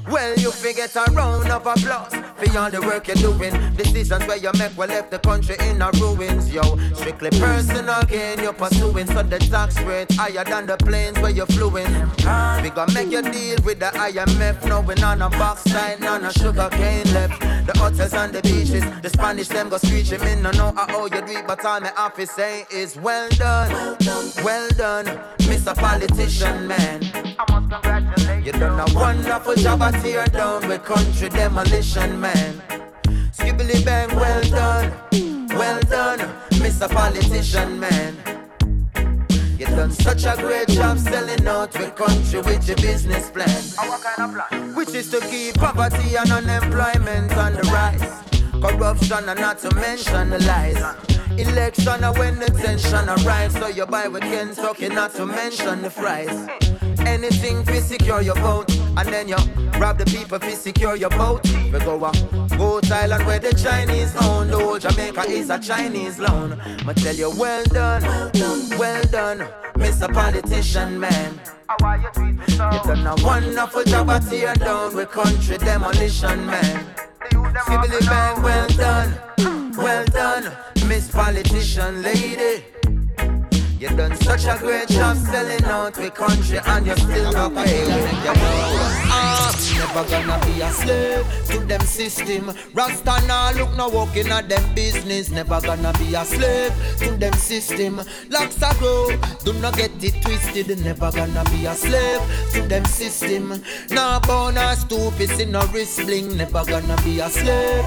Well, 0.09 0.35
you 0.39 0.51
forget 0.51 0.95
a 0.95 1.11
round 1.11 1.49
of 1.51 1.67
applause 1.67 2.13
for 2.13 2.57
all 2.57 2.71
the 2.71 2.81
work 2.81 3.07
you're 3.07 3.15
doing. 3.17 3.53
Decisions 3.75 4.25
where 4.25 4.37
you 4.37 4.51
make 4.57 4.75
will 4.77 4.87
left 4.87 5.11
the 5.11 5.19
country 5.19 5.55
in 5.67 5.81
a 5.81 5.91
ruins, 5.99 6.51
yo. 6.51 6.63
Strictly 6.95 7.29
personal 7.31 8.01
gain 8.03 8.39
you're 8.39 8.53
pursuing, 8.53 9.05
so 9.05 9.21
the 9.21 9.37
tax 9.37 9.79
rate 9.81 10.11
higher 10.13 10.43
than 10.43 10.65
the 10.65 10.77
planes 10.77 11.19
where 11.19 11.31
you're 11.31 11.45
fluing. 11.47 11.91
We 12.63 12.69
gonna 12.71 12.93
make 12.93 13.11
you 13.11 13.21
deal 13.21 13.57
with 13.63 13.79
the 13.79 13.91
IMF, 13.93 14.65
knowing 14.65 15.03
on 15.03 15.21
a 15.21 15.29
box 15.29 15.63
side, 15.63 15.99
none 15.99 16.25
of 16.25 16.33
sugar 16.33 16.69
cane 16.71 17.13
left. 17.13 17.39
The 17.67 17.77
hotels 17.77 18.13
and 18.13 18.33
the 18.33 18.41
beaches, 18.41 18.83
the 19.01 19.09
Spanish 19.09 19.47
them 19.47 19.69
go 19.69 19.77
screeching. 19.77 20.21
Me 20.21 20.35
no 20.35 20.51
know 20.51 20.73
how 20.75 21.05
you 21.05 21.21
do 21.21 21.37
it, 21.37 21.45
but 21.45 21.63
all 21.63 21.79
my 21.81 21.91
office 21.95 22.31
say 22.31 22.65
is 22.71 22.95
well 22.95 23.29
done, 23.37 23.95
well 24.43 24.67
done, 24.75 25.05
Mr. 25.39 25.75
Politician 25.75 26.67
man. 26.67 27.03
I 27.13 27.45
must 27.51 27.69
congratulate 27.71 28.45
you. 28.45 28.51
You 28.53 28.59
done 28.59 28.79
a 28.79 28.93
wonderful 28.93 29.55
job 29.55 29.81
at 29.83 29.98
tear 30.01 30.25
down 30.27 30.67
with 30.67 30.83
country 30.83 31.29
demolition 31.29 32.19
man. 32.19 32.61
Skibbly 33.31 33.83
bang, 33.85 34.13
well 34.15 34.41
done, 34.49 34.91
well 35.49 35.79
done, 35.81 36.19
Mr. 36.61 36.89
Politician 36.89 37.79
man. 37.79 38.15
You 39.57 39.65
done 39.65 39.91
such 39.91 40.25
a 40.25 40.35
great 40.37 40.69
job 40.69 40.97
selling 40.97 41.45
out 41.47 41.71
the 41.71 41.91
country 41.91 42.41
with 42.41 42.67
your 42.67 42.77
business 42.77 43.29
plan. 43.29 43.89
What 43.89 44.01
kind 44.01 44.29
of 44.29 44.49
plan? 44.49 44.75
Which 44.75 44.93
is 44.93 45.09
to 45.11 45.19
keep 45.19 45.55
poverty 45.55 46.15
and 46.15 46.31
unemployment 46.31 47.35
on 47.37 47.53
the 47.53 47.63
rise. 47.63 48.23
Corruption 48.61 49.27
and 49.29 49.39
not 49.39 49.59
to 49.59 49.75
mention 49.75 50.29
the 50.29 50.39
lies. 50.39 50.81
Election 51.37 52.03
and 52.03 52.17
when 52.17 52.39
the 52.39 52.47
tension 52.47 53.07
arrives, 53.09 53.55
so 53.55 53.67
you 53.67 53.85
buy 53.85 54.07
with 54.07 54.23
Kentucky, 54.23 54.89
not 54.89 55.13
to 55.15 55.25
mention 55.25 55.81
the 55.81 55.89
fries. 55.89 56.47
Anything 57.05 57.63
to 57.65 57.81
secure 57.81 58.21
your 58.21 58.35
vote, 58.35 58.69
and 58.99 59.13
then 59.13 59.27
you 59.29 59.37
rob 59.79 59.97
the 59.97 60.05
people 60.05 60.37
to 60.39 60.51
secure 60.51 60.95
your 60.95 61.09
vote. 61.11 61.41
We 61.71 61.79
go 61.79 61.95
a 61.95 62.11
go 62.57 62.81
Thailand 62.81 63.25
where 63.25 63.39
the 63.39 63.53
Chinese 63.53 64.13
own, 64.23 64.49
though 64.49 64.77
Jamaica 64.77 65.21
is 65.29 65.49
a 65.49 65.57
Chinese 65.57 66.19
loan. 66.19 66.59
I 66.85 66.93
tell 66.93 67.15
you, 67.15 67.29
well 67.37 67.63
done, 67.65 68.03
well 68.77 69.03
done, 69.05 69.39
Mr. 69.75 70.13
Politician 70.13 70.99
Man. 70.99 71.39
You 71.79 72.79
done 72.83 73.07
a 73.07 73.15
wonderful 73.23 73.83
job 73.83 74.09
at 74.09 74.23
tear 74.29 74.53
down 74.55 74.95
with 74.95 75.09
country 75.11 75.57
demolition 75.57 76.45
man. 76.45 76.85
Sibylle 77.31 77.99
Bang, 78.01 78.41
well 78.41 78.67
done, 78.69 79.73
well 79.77 80.05
done, 80.05 80.51
Miss 80.87 81.09
Politician 81.09 82.01
Lady. 82.01 82.78
You 83.79 83.87
done 83.95 84.13
such 84.17 84.43
a 84.43 84.57
great 84.59 84.89
job 84.89 85.15
selling 85.15 85.63
out 85.63 85.93
the 85.93 86.11
country 86.11 86.59
and 86.65 86.85
you 86.85 86.97
still 86.97 87.31
not 87.31 87.55
pay. 87.55 87.85
I'm 87.85 88.35
ah, 89.07 89.55
never 89.77 90.09
gonna 90.09 90.45
be 90.45 90.59
a 90.59 90.69
slave 90.69 91.25
to 91.47 91.59
them 91.65 91.79
system. 91.83 92.51
Rasta 92.73 93.25
nah 93.25 93.51
look 93.51 93.73
no 93.77 93.87
working 93.87 94.27
at 94.27 94.49
them 94.49 94.75
business. 94.75 95.29
Never 95.29 95.61
gonna 95.61 95.93
be 95.93 96.13
a 96.13 96.25
slave 96.25 96.73
to 96.97 97.11
them 97.11 97.31
system. 97.35 98.01
Locks 98.29 98.61
a 98.61 98.75
grow, 98.79 99.15
do 99.45 99.53
not 99.61 99.77
get 99.77 99.91
it 100.03 100.21
twisted. 100.23 100.77
Never 100.83 101.09
gonna 101.13 101.45
be 101.45 101.65
a 101.65 101.73
slave 101.73 102.19
to 102.51 102.61
them 102.63 102.83
system. 102.83 103.63
Nah 103.91 104.19
born 104.19 104.57
or 104.57 104.75
stupid, 104.75 105.29
see 105.29 105.45
no 105.45 105.65
wrist 105.67 106.01
bling. 106.01 106.35
Never 106.35 106.65
gonna 106.65 106.97
be 107.03 107.21
a 107.21 107.29
slave. 107.29 107.85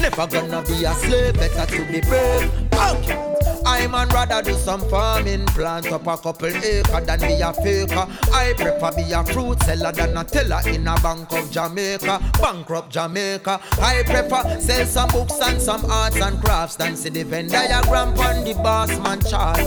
Never 0.00 0.26
gonna 0.26 0.62
be 0.62 0.84
a 0.84 0.92
slave. 0.94 1.34
Better 1.34 1.76
to 1.76 1.92
be 1.92 2.00
brave. 2.00 2.50
Okay. 2.72 3.37
I 3.68 3.86
man 3.86 4.08
rather 4.08 4.40
do 4.40 4.54
some 4.54 4.80
farming, 4.88 5.44
plant 5.48 5.92
up 5.92 6.06
a 6.06 6.16
couple 6.16 6.48
acre 6.48 7.00
than 7.02 7.20
be 7.20 7.34
a 7.42 7.52
faker. 7.52 8.06
I 8.32 8.54
prefer 8.56 8.92
be 8.96 9.12
a 9.12 9.22
fruit 9.22 9.62
seller 9.62 9.92
than 9.92 10.16
a 10.16 10.24
teller 10.24 10.60
in 10.66 10.88
a 10.88 10.94
bank 11.02 11.30
of 11.32 11.50
Jamaica, 11.50 12.18
bankrupt 12.40 12.90
Jamaica. 12.90 13.60
I 13.80 14.02
prefer 14.04 14.58
sell 14.58 14.86
some 14.86 15.08
books 15.10 15.38
and 15.42 15.60
some 15.60 15.84
arts 15.90 16.16
and 16.16 16.42
crafts 16.42 16.76
than 16.76 16.96
see 16.96 17.10
the 17.10 17.24
Venn 17.24 17.48
diagram 17.48 18.18
on 18.18 18.44
the 18.44 18.54
boss 18.54 18.88
man 19.00 19.20
chart. 19.20 19.60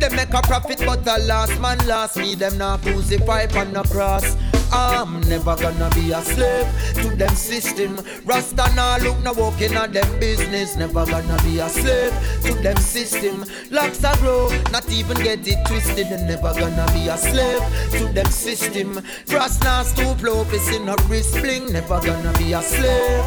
They 0.00 0.08
make 0.16 0.34
a 0.34 0.42
profit, 0.42 0.80
but 0.84 1.04
the 1.04 1.18
last 1.24 1.58
man 1.60 1.78
last 1.86 2.16
me 2.16 2.34
them 2.34 2.58
not 2.58 2.82
crucify 2.82 3.46
on 3.54 3.72
the 3.72 3.84
cross. 3.84 4.36
I'm 4.74 5.20
never 5.28 5.54
gonna 5.54 5.88
be 5.94 6.10
a 6.10 6.20
slave 6.20 6.66
to 6.94 7.14
them 7.14 7.34
system. 7.36 7.96
Rasta 8.24 8.74
nah 8.74 8.96
look 8.96 9.22
no 9.22 9.32
walking 9.32 9.74
at 9.74 9.92
them 9.92 10.18
business. 10.18 10.74
Never 10.74 11.06
gonna 11.06 11.38
be 11.44 11.60
a 11.60 11.68
slave 11.68 12.12
to 12.42 12.54
them 12.54 12.76
system. 12.78 13.44
Locks 13.70 14.02
a 14.02 14.16
grow, 14.18 14.48
not 14.72 14.90
even 14.90 15.16
get 15.18 15.46
it 15.46 15.64
twisted. 15.68 16.08
And 16.08 16.26
never 16.26 16.52
gonna 16.58 16.86
be 16.92 17.06
a 17.06 17.16
slave 17.16 17.62
to 17.92 18.12
them 18.12 18.26
system. 18.26 19.00
Frost 19.26 19.62
nah 19.62 19.84
stoop 19.84 20.20
low, 20.22 20.42
in 20.74 20.88
a 20.88 20.96
wrist 21.08 21.34
bling. 21.34 21.72
Never 21.72 22.00
gonna 22.00 22.32
be 22.36 22.52
a 22.52 22.60
slave. 22.60 23.24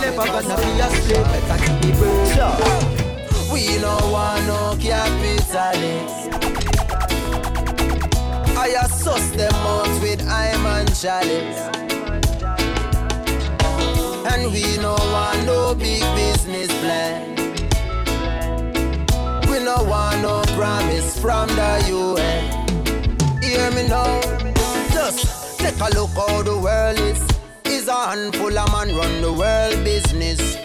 Never 0.00 0.24
gonna 0.24 0.56
be 0.56 0.80
a 0.80 0.88
slave. 0.88 1.26
Better 1.28 1.66
to 1.66 1.72
be 1.82 1.92
brave. 2.00 3.08
We 3.52 3.76
no 3.78 3.94
want 4.10 4.46
no 4.46 4.76
capitalists. 4.80 6.47
I 8.68 8.84
assess 8.84 9.30
them 9.30 9.54
out 9.54 10.02
with 10.02 10.20
I'm 10.28 10.66
and 10.66 10.94
chalice. 10.94 11.58
And 14.30 14.52
we 14.52 14.76
no 14.76 14.92
want 14.92 15.46
no 15.46 15.74
big 15.74 16.02
business 16.14 16.68
plan. 16.82 17.34
We 19.48 19.64
no 19.64 19.76
want 19.84 20.20
no 20.20 20.42
promise 20.54 21.18
from 21.18 21.48
the 21.48 21.82
UN. 21.88 23.42
Hear 23.42 23.70
me 23.70 23.88
now. 23.88 24.20
Just 24.92 25.58
take 25.58 25.80
a 25.80 25.88
look 25.94 26.10
how 26.10 26.42
the 26.42 26.58
world 26.58 26.98
is. 26.98 27.26
Is 27.64 27.88
a 27.88 27.94
handful 27.94 28.58
of 28.58 28.70
man 28.70 28.94
run 28.94 29.22
the 29.22 29.32
world 29.32 29.82
business. 29.82 30.58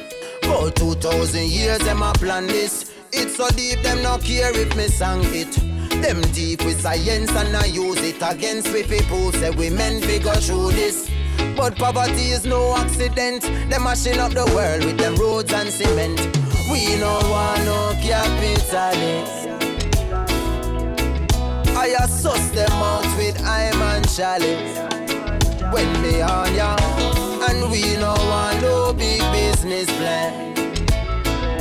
For 0.43 0.69
2,000 0.71 1.45
years 1.45 1.79
them 1.79 2.01
a 2.01 2.11
plan 2.11 2.47
this. 2.47 2.91
It's 3.13 3.37
so 3.37 3.47
deep 3.51 3.81
them 3.81 4.03
no 4.03 4.17
care 4.17 4.53
if 4.53 4.75
me 4.75 4.87
sang 4.87 5.21
it. 5.23 5.82
Them 6.03 6.19
deep 6.33 6.65
with 6.65 6.81
science 6.81 7.31
and 7.31 7.55
I 7.55 7.63
use 7.63 7.97
it 8.03 8.21
against 8.21 8.73
we 8.73 8.83
people 8.83 9.31
say 9.31 9.51
we 9.51 9.69
we 9.69 10.19
go 10.19 10.33
through 10.33 10.73
this. 10.73 11.09
But 11.55 11.77
poverty 11.77 12.31
is 12.31 12.45
no 12.45 12.75
accident. 12.75 13.43
Them 13.69 13.83
mashing 13.85 14.19
up 14.19 14.33
the 14.33 14.45
world 14.53 14.83
with 14.83 14.97
them 14.97 15.15
roads 15.15 15.53
and 15.53 15.69
cement. 15.69 16.19
We 16.69 16.97
no 16.97 17.19
want 17.31 17.63
no 17.63 17.93
capitalists. 18.01 19.47
I 21.77 21.95
assess 22.03 22.51
them 22.51 22.71
out 22.73 23.07
with 23.17 23.41
I'm 23.41 23.81
and 23.81 24.05
chalice. 24.09 24.77
When 25.71 25.89
me 26.01 26.21
on 26.21 26.53
ya, 26.53 26.75
and 27.47 27.71
we 27.71 27.95
no 27.95 28.13
want 28.27 28.61
no 28.61 28.91
big 28.91 29.21
business 29.31 29.87
plan. 29.95 30.53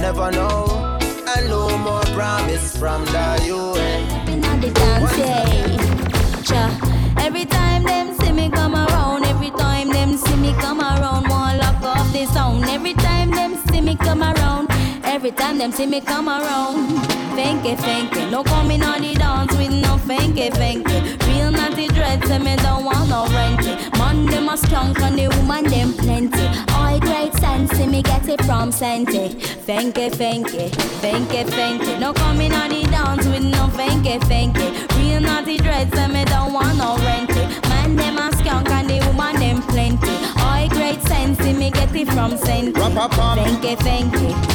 Never 0.01 0.33
know, 0.33 0.99
and 1.37 1.49
no 1.49 1.79
more 1.79 2.03
promise 2.07 2.77
from 2.77 3.05
the 3.05 3.45
UN. 3.47 4.12
The 4.63 4.71
dance, 4.71 5.19
yeah. 5.19 6.43
Cha. 6.43 7.15
Every 7.19 7.45
time 7.45 7.83
them 7.83 8.15
see 8.19 8.31
me 8.33 8.49
come 8.49 8.75
around, 8.75 9.25
every 9.25 9.51
time 9.51 9.89
them 9.89 10.17
see 10.17 10.37
me 10.37 10.53
come 10.55 10.81
around, 10.81 11.29
one 11.29 11.59
lock 11.59 11.83
off 11.83 12.13
the 12.13 12.27
sound. 12.27 12.65
Every 12.67 12.95
time 12.95 13.31
them 13.33 13.57
see 13.67 13.81
me 13.81 13.97
come 13.97 14.23
around, 14.23 14.72
every 15.13 15.31
time 15.31 15.59
them 15.59 15.71
see 15.71 15.87
me 15.87 16.01
come 16.01 16.27
around. 16.27 16.89
Fanky, 17.37 17.77
fanky, 17.77 18.31
no 18.31 18.43
coming 18.43 18.83
on 18.83 19.03
the 19.03 19.13
dance 19.15 19.55
with 19.57 19.71
no 19.71 19.97
fanky, 20.09 20.49
fanky. 20.51 20.97
Real 21.27 21.51
naughty 21.51 21.87
dread, 21.89 22.25
say 22.25 22.39
me 22.39 22.57
don't 22.57 22.85
want 22.85 23.11
no 23.11 23.27
renty. 23.27 23.73
Man, 23.99 24.25
them 24.27 24.49
a 24.49 24.57
strong 24.57 24.97
and 25.03 25.19
the 25.19 25.29
woman 25.37 25.65
them 25.65 25.93
plenty. 25.93 26.47
All 26.73 26.99
great 26.99 27.35
sense, 27.35 27.71
see 27.73 27.87
me 27.87 28.03
get 28.03 28.27
it 28.27 28.43
from 28.45 28.73
Sente. 28.73 29.29
Fanky, 29.67 30.09
fanky, 30.11 30.71
fanky, 31.03 31.45
fanky. 31.45 32.01
No 32.01 32.15
coming 32.15 32.53
on 32.53 32.71
the 32.71 32.83
dance 32.85 33.27
with 33.27 33.45
no 33.45 33.69
fanky, 33.77 34.19
fanky. 34.31 34.67
Real 34.97 35.21
naughty 35.21 35.59
dread, 35.59 35.93
say 35.95 36.09
me 36.09 36.25
don't 36.25 36.55
want 36.55 36.79
no 36.79 36.97
renty. 36.97 37.45
Man, 37.69 37.97
them 37.97 38.17
a 38.17 38.33
skunk 38.39 38.71
and 38.71 38.89
the 38.89 38.99
woman 39.07 39.37
them 39.37 39.63
plenty. 39.63 40.15
All 40.41 40.69
great 40.69 41.03
sense, 41.03 41.39
see 41.39 41.53
me 41.53 41.71
get 41.71 41.95
it 41.95 42.09
from. 42.09 42.33
Rap-a-pam. 42.33 43.39
Fanky, 43.39 43.77
fanky. 43.77 44.52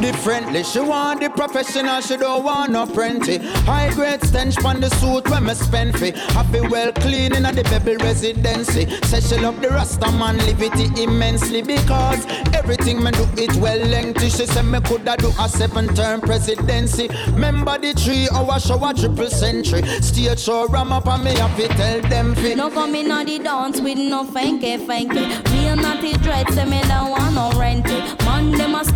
Differently, 0.00 0.62
she 0.62 0.78
want 0.78 1.20
the 1.20 1.28
professional, 1.28 2.00
she 2.00 2.16
don't 2.16 2.44
want 2.44 2.70
no 2.70 2.86
prenty. 2.86 3.38
High 3.66 3.92
grade 3.94 4.22
stench 4.22 4.62
on 4.64 4.80
the 4.80 4.88
suit 4.90 5.28
when 5.28 5.44
me 5.44 5.54
spend 5.54 5.98
fi. 5.98 6.12
Happy 6.34 6.60
well 6.60 6.92
clean 6.92 7.34
in 7.34 7.42
the 7.42 7.64
baby 7.64 7.96
residency. 7.96 8.86
Say 9.02 9.20
she 9.20 9.42
love 9.42 9.60
the 9.60 9.70
Rasta 9.70 10.10
man, 10.12 10.38
live 10.38 10.62
it 10.62 10.98
immensely 10.98 11.62
because 11.62 12.24
everything 12.54 13.02
me 13.02 13.10
do 13.10 13.26
it 13.36 13.54
well 13.56 13.78
lengthy. 13.88 14.28
She 14.30 14.46
say 14.46 14.62
me 14.62 14.80
coulda 14.82 15.16
do 15.18 15.32
a 15.40 15.48
seven 15.48 15.92
term 15.96 16.20
presidency. 16.20 17.08
Remember 17.32 17.76
the 17.76 17.92
three 17.92 18.28
hour 18.32 18.56
a 18.56 18.94
triple 18.94 19.30
century. 19.30 19.82
Stage 20.00 20.38
show 20.38 20.68
ram 20.68 20.92
up 20.92 21.08
and 21.08 21.24
me 21.24 21.34
have 21.34 21.56
to 21.56 21.66
tell 21.68 22.00
them 22.02 22.36
fi. 22.36 22.54
No 22.54 22.70
coming 22.70 23.10
on 23.10 23.26
the 23.26 23.40
dance 23.40 23.80
with 23.80 23.98
no 23.98 24.24
fanky 24.24 24.78
fanky. 24.78 25.26
Real 25.52 25.74
naughty 25.74 26.12
dread, 26.18 26.48
say 26.52 26.64
me 26.66 26.80
don't 26.82 27.10
want 27.10 27.34
no 27.34 27.50
renty. 27.58 27.87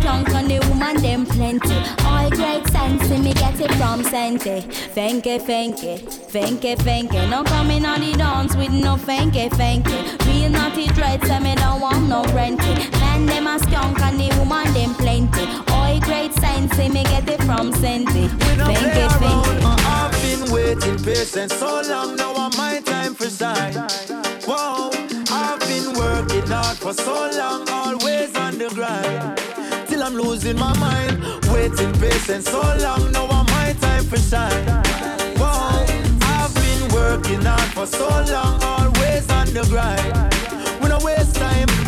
Skunk 0.03 0.29
and 0.31 0.51
the 0.51 0.59
woman 0.67 0.97
them 1.01 1.25
plenty. 1.25 1.79
All 2.03 2.29
great 2.29 2.67
sense, 2.67 3.09
me 3.09 3.33
get 3.33 3.57
it 3.57 3.71
from 3.75 4.03
Sente. 4.03 4.61
Fanky 4.93 5.39
fanky, 5.39 5.97
fanky 6.27 6.75
fanky. 6.75 7.29
No 7.29 7.41
coming 7.45 7.85
on 7.85 8.01
the 8.01 8.11
dance 8.17 8.53
with 8.57 8.71
no 8.71 8.97
fanky 8.97 9.49
fanky. 9.51 9.95
Real 10.27 10.49
naughty 10.49 10.87
dread, 10.87 11.23
say 11.23 11.39
me 11.39 11.55
don't 11.55 11.79
want 11.79 12.09
no 12.09 12.21
renty. 12.35 12.73
Man, 12.99 13.25
them 13.27 13.47
a 13.47 13.57
skunk 13.59 14.01
and 14.01 14.19
the 14.19 14.27
woman 14.37 14.73
them 14.73 14.93
plenty. 14.95 15.45
All 15.71 15.97
great 16.01 16.33
sense, 16.33 16.77
me 16.77 17.03
get 17.05 17.29
it 17.29 17.41
from 17.43 17.71
Sente. 17.71 18.13
We 18.13 18.55
don't 18.57 18.65
play 18.65 18.75
Fanky 18.75 19.21
around. 19.21 19.45
fanky. 19.45 19.63
Uh, 19.63 19.77
I've 19.87 20.11
been 20.21 20.51
waiting 20.51 20.97
patient 21.01 21.51
so 21.53 21.81
long 21.87 22.17
now. 22.17 22.33
I'm 22.35 22.51
my 22.57 22.81
time 22.81 23.15
for 23.15 23.29
shine. 23.29 23.75
Whoa, 24.45 24.91
I've 25.31 25.61
been 25.61 25.93
working 25.93 26.45
hard 26.47 26.77
for 26.77 26.91
so 26.91 27.31
long, 27.37 27.69
always 27.69 28.35
on 28.35 28.57
the 28.57 28.67
grind. 28.75 29.52
I'm 30.03 30.15
losing 30.15 30.57
my 30.57 30.77
mind. 30.79 31.23
Waiting 31.47 31.93
patient 31.93 32.43
so 32.43 32.59
long 32.59 33.09
now. 33.13 33.25
I'm 33.27 33.45
my 33.45 33.73
time 33.79 34.03
for 34.03 34.17
shine. 34.17 34.67
Whoa, 35.37 35.85
I've 36.21 36.53
been 36.53 36.93
working 36.93 37.41
hard 37.41 37.71
for 37.71 37.85
so 37.85 38.09
long, 38.09 38.61
always 38.61 39.29
on 39.29 39.47
the 39.53 39.65
grind. 39.69 40.52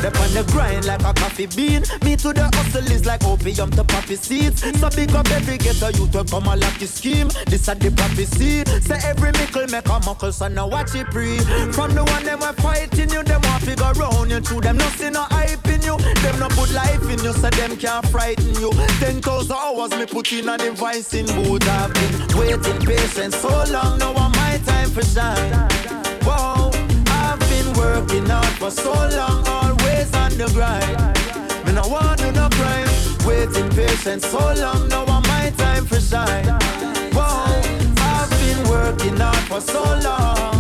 Step 0.06 0.22
on 0.22 0.34
the 0.36 0.52
grind 0.52 0.86
like 0.86 1.02
a 1.02 1.12
coffee 1.16 1.48
bean. 1.48 1.82
Me 2.06 2.16
to 2.16 2.32
the 2.32 2.44
hustle 2.54 2.92
is 2.92 3.08
like 3.08 3.24
opium 3.26 3.72
to 3.72 3.84
poppy 3.84 4.16
seeds. 4.16 4.62
So 4.80 4.88
big 4.92 5.10
up 5.16 5.28
every 5.32 5.58
ghetto 5.58 5.88
you 5.98 6.08
to 6.10 6.24
come 6.24 6.46
a 6.46 6.56
lucky 6.56 6.86
scheme. 6.86 7.30
This 7.48 7.68
a 7.68 7.74
the 7.74 7.90
prophecy. 7.90 8.64
Say 8.82 9.00
every 9.02 9.32
mickle 9.32 9.66
make 9.66 9.90
a 9.90 10.00
muckle, 10.06 10.32
so 10.32 10.48
now 10.48 10.68
watch 10.68 10.94
it 10.94 11.08
pre. 11.08 11.40
From 11.74 11.96
the 11.96 12.04
one 12.04 12.24
them 12.24 12.44
a 12.44 12.54
fighting 12.54 13.10
you, 13.10 13.24
them 13.24 13.42
want 13.42 13.64
figure 13.64 13.94
round 13.98 14.30
you. 14.30 14.42
Through 14.42 14.62
them 14.62 14.78
nothing 14.78 15.14
no 15.14 15.24
hype 15.24 15.66
in 15.66 15.82
you. 15.82 15.98
Them 15.98 16.38
no 16.38 16.50
put 16.50 16.72
life 16.72 17.10
in 17.10 17.24
you, 17.26 17.34
so 17.34 17.50
them 17.50 17.76
can't 17.76 18.06
frighten 18.10 18.54
you. 18.62 18.70
Ten 19.02 19.20
thousand 19.24 19.58
hours 19.58 19.90
me 19.98 20.06
put 20.06 20.32
in 20.32 20.48
a 20.48 20.56
device 20.56 21.16
in 21.16 21.26
boot. 21.26 21.68
I've 21.68 21.92
been 21.96 22.38
waiting 22.38 22.80
patient 22.86 23.34
so 23.34 23.50
long, 23.74 23.98
now 23.98 24.14
I'm 24.14 24.32
my 24.34 24.62
time 24.68 24.92
for 24.92 25.02
shine. 25.02 25.52
Whoa, 26.22 26.65
working 27.76 28.26
hard 28.26 28.46
for 28.60 28.72
so 28.72 28.92
long, 28.92 29.48
always 29.48 30.14
on 30.16 30.32
the 30.38 30.50
grind. 30.54 30.98
Me 31.66 31.74
no 31.74 31.88
want 31.88 32.20
do 32.20 32.32
no 32.32 32.50
crime, 32.52 32.88
waiting 33.26 33.70
patient 33.72 34.22
so 34.22 34.40
long, 34.40 34.88
now 34.88 35.06
I'm 35.06 35.24
my 35.24 35.52
time 35.58 35.86
for 35.86 36.00
shine. 36.00 36.46
Whoa, 37.14 37.62
I've 37.98 38.30
been 38.40 38.70
working 38.70 39.18
hard 39.18 39.44
for 39.50 39.62
so 39.62 39.84
long 39.84 40.56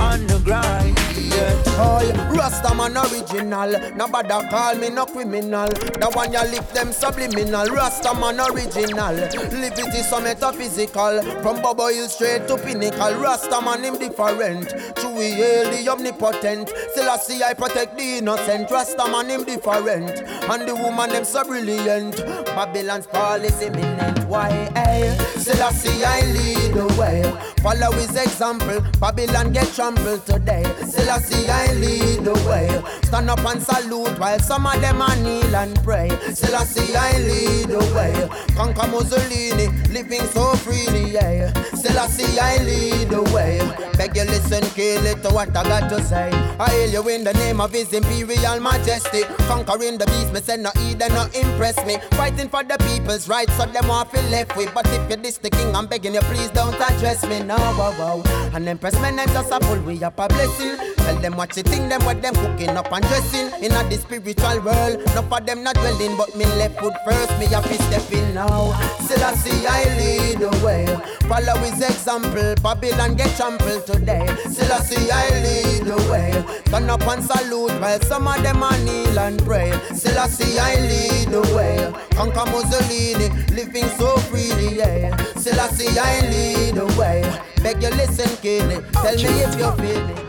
on 0.00 0.26
the 0.26 0.40
grind. 0.44 1.05
Yeah. 1.36 1.62
Oh, 1.78 2.34
Rasta 2.34 2.74
man 2.74 2.96
original. 2.96 3.70
Nobody 3.94 4.48
call 4.48 4.74
me 4.76 4.88
no 4.88 5.04
criminal. 5.04 5.68
The 5.68 6.10
one 6.14 6.32
you 6.32 6.40
lift 6.40 6.74
them 6.74 6.92
subliminal. 6.92 7.66
Rasta 7.66 8.14
man 8.14 8.40
original. 8.40 9.18
it 9.18 9.94
is 9.94 10.08
so 10.08 10.20
metaphysical. 10.20 11.22
From 11.42 11.60
Bobo 11.60 11.90
straight 12.08 12.48
to 12.48 12.56
pinnacle. 12.56 13.14
Rasta 13.20 13.60
man 13.60 13.84
him 13.84 13.98
different. 13.98 14.72
He 15.16 15.32
hail 15.32 15.70
the 15.70 15.88
omnipotent. 15.90 16.68
Still 16.92 17.10
I 17.10 17.16
see 17.16 17.42
I 17.42 17.52
protect 17.54 17.96
the 17.96 18.18
innocent. 18.18 18.70
Rasta 18.70 19.06
man 19.10 19.28
him 19.28 19.44
different. 19.44 20.10
And 20.48 20.68
the 20.68 20.74
woman 20.74 21.10
them 21.10 21.24
so 21.24 21.44
brilliant. 21.44 22.16
Babylon's 22.46 23.06
fall 23.06 23.40
is 23.42 23.60
imminent. 23.60 24.24
Why? 24.28 24.50
Hey, 24.74 25.16
still 25.36 25.62
I 25.62 25.72
see 25.72 26.04
I 26.04 26.20
lead 26.32 26.74
the 26.74 26.86
way. 26.98 27.22
Follow 27.62 27.92
his 27.92 28.14
example. 28.16 28.80
Babylon 29.00 29.52
get 29.52 29.66
trampled 29.74 30.24
today. 30.24 30.62
Still 30.86 31.10
I 31.10 31.18
see 31.26 31.48
I 31.48 31.72
lead 31.74 32.24
the 32.24 32.34
way. 32.48 32.68
Stand 33.02 33.30
up 33.30 33.44
and 33.44 33.62
salute 33.62 34.18
while 34.18 34.38
some 34.38 34.66
of 34.66 34.80
them 34.80 35.02
are 35.02 35.16
kneel 35.16 35.54
and 35.56 35.74
pray. 35.82 36.10
Still 36.34 36.56
I 36.56 36.64
see 36.64 36.94
I 36.94 37.18
lead 37.18 37.68
the 37.68 37.82
way. 37.94 38.14
Conquer 38.54 38.86
Mussolini, 38.88 39.68
living 39.92 40.26
so 40.34 40.54
freely, 40.64 41.10
yeah. 41.10 41.52
Still 41.74 41.98
I 41.98 42.06
see 42.08 42.38
I 42.38 42.58
lead 42.62 43.10
the 43.10 43.22
way. 43.34 43.60
Beg 43.96 44.16
you 44.16 44.24
listen, 44.24 44.62
kill 44.74 45.04
it 45.06 45.22
to 45.22 45.30
what 45.30 45.56
I 45.56 45.62
got 45.64 45.88
to 45.90 46.02
say. 46.02 46.30
I 46.58 46.68
hail 46.70 46.90
you 46.90 47.08
in 47.08 47.24
the 47.24 47.32
name 47.34 47.60
of 47.60 47.72
His 47.72 47.92
Imperial 47.92 48.60
Majesty. 48.60 49.22
Conquering 49.48 49.98
the 49.98 50.06
beast, 50.06 50.32
me 50.32 50.40
say 50.40 50.56
no 50.56 50.70
and 50.76 51.14
no 51.14 51.24
impress 51.38 51.76
me. 51.86 51.98
Fighting 52.12 52.48
for 52.48 52.62
the 52.62 52.76
people's 52.88 53.28
rights, 53.28 53.54
so 53.56 53.66
them 53.66 53.88
want 53.88 54.10
feel 54.10 54.22
left 54.30 54.56
with. 54.56 54.72
But 54.74 54.86
if 54.88 55.08
you're 55.08 55.18
this 55.18 55.38
the 55.38 55.50
king, 55.50 55.74
I'm 55.74 55.86
begging 55.86 56.14
you, 56.14 56.20
please 56.20 56.50
don't 56.50 56.74
address 56.74 57.24
me 57.26 57.42
now. 57.42 57.56
Wow, 57.78 57.94
wow. 57.98 58.50
And 58.54 58.68
Empress 58.68 58.94
men 59.00 59.18
and 59.18 59.30
just 59.32 59.50
a 59.50 59.60
pull 59.60 59.80
we 59.80 60.02
up 60.02 60.18
a 60.18 60.28
blessing. 60.28 60.76
Them 61.20 61.36
what 61.36 61.56
you 61.56 61.62
think, 61.62 61.88
them 61.88 62.04
what 62.04 62.22
them 62.22 62.34
cooking 62.34 62.70
up 62.70 62.92
and 62.92 63.04
dressing. 63.06 63.46
In 63.62 63.72
a 63.72 63.82
the 63.88 63.96
spiritual 63.96 64.60
world, 64.60 65.02
no 65.14 65.22
for 65.22 65.40
them 65.40 65.62
not 65.62 65.74
dwelling, 65.76 66.16
but 66.16 66.34
me 66.36 66.44
left 66.56 66.78
foot 66.78 66.94
first, 67.04 67.38
me 67.38 67.46
have 67.46 67.64
to 67.64 67.74
step 67.84 68.12
in 68.12 68.34
now. 68.34 68.72
Still 69.00 69.24
I 69.24 69.34
see 69.34 69.66
I 69.66 69.84
lead 69.96 70.38
the 70.38 70.50
way. 70.64 70.86
Follow 71.28 71.56
his 71.60 71.80
example, 71.80 72.54
Babylon 72.62 73.14
get 73.16 73.34
trampled 73.36 73.86
today. 73.86 74.26
Still 74.50 74.72
I 74.72 74.78
see 74.80 75.10
I 75.10 75.28
lead 75.42 75.84
the 75.84 75.96
way. 76.10 76.62
Turn 76.66 76.88
up 76.90 77.06
and 77.06 77.24
salute 77.24 77.80
while 77.80 78.00
some 78.00 78.28
of 78.28 78.42
them 78.42 78.62
are 78.62 78.78
kneel 78.78 79.18
and 79.18 79.38
pray. 79.44 79.72
Still 79.94 80.18
I 80.18 80.28
see 80.28 80.58
I 80.58 80.76
lead 80.76 81.28
the 81.28 81.42
way. 81.54 81.92
Conquer 82.16 82.50
Mussolini, 82.50 83.28
living 83.54 83.88
so 83.98 84.16
freely, 84.28 84.76
yeah. 84.78 85.16
Still 85.36 85.60
I 85.60 85.68
see 85.68 85.98
I 85.98 86.20
lead 86.30 86.74
the 86.74 86.86
way. 86.98 87.22
Beg 87.62 87.82
you 87.82 87.90
listen, 87.90 88.30
it. 88.44 88.92
Tell 88.92 89.16
me 89.16 89.42
if 89.42 89.58
you 89.58 89.72
feel 89.72 90.10
it. 90.10 90.25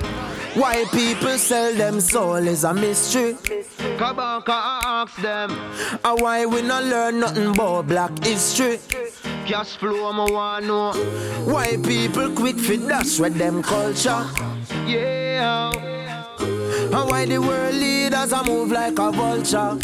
Why 0.58 0.86
people 0.86 1.38
sell 1.38 1.72
them 1.76 2.02
soul 2.02 2.38
is 2.48 2.64
a 2.64 2.74
mystery. 2.74 3.36
Come 4.00 4.16
Kabaka 4.18 4.82
ask 4.84 5.16
them. 5.22 5.52
And 6.04 6.20
why 6.20 6.48
we 6.48 6.64
not 6.64 6.84
learn 6.84 7.20
nothing 7.20 7.52
about 7.54 7.88
black 7.88 8.12
history? 8.24 8.80
Cash 9.46 9.78
flow, 9.78 10.10
I 10.10 10.32
wanna 10.32 10.66
know. 10.66 10.94
Why 11.46 11.78
people 11.78 12.32
quick 12.32 12.58
fit 12.58 12.88
dash 12.88 13.20
with 13.20 13.36
them 13.36 13.62
culture? 13.62 14.26
Yeah. 14.88 15.97
And 16.90 17.10
why 17.10 17.26
the 17.26 17.40
world 17.40 17.76
leaders 17.76 18.32
a 18.32 18.44
move 18.44 18.72
like 18.72 18.98
a 18.98 19.12
vulture? 19.12 19.78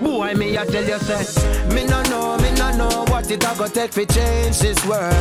Boy, 0.00 0.34
me 0.34 0.56
I 0.56 0.64
tell 0.66 0.84
you, 0.84 0.98
say, 0.98 1.74
me 1.74 1.84
no 1.84 2.00
know, 2.04 2.36
me 2.38 2.50
no 2.54 2.70
know 2.76 3.04
what 3.08 3.30
it 3.30 3.42
a 3.44 3.54
go 3.58 3.66
take 3.66 3.92
fi 3.92 4.04
change 4.04 4.58
this 4.60 4.84
world. 4.86 5.12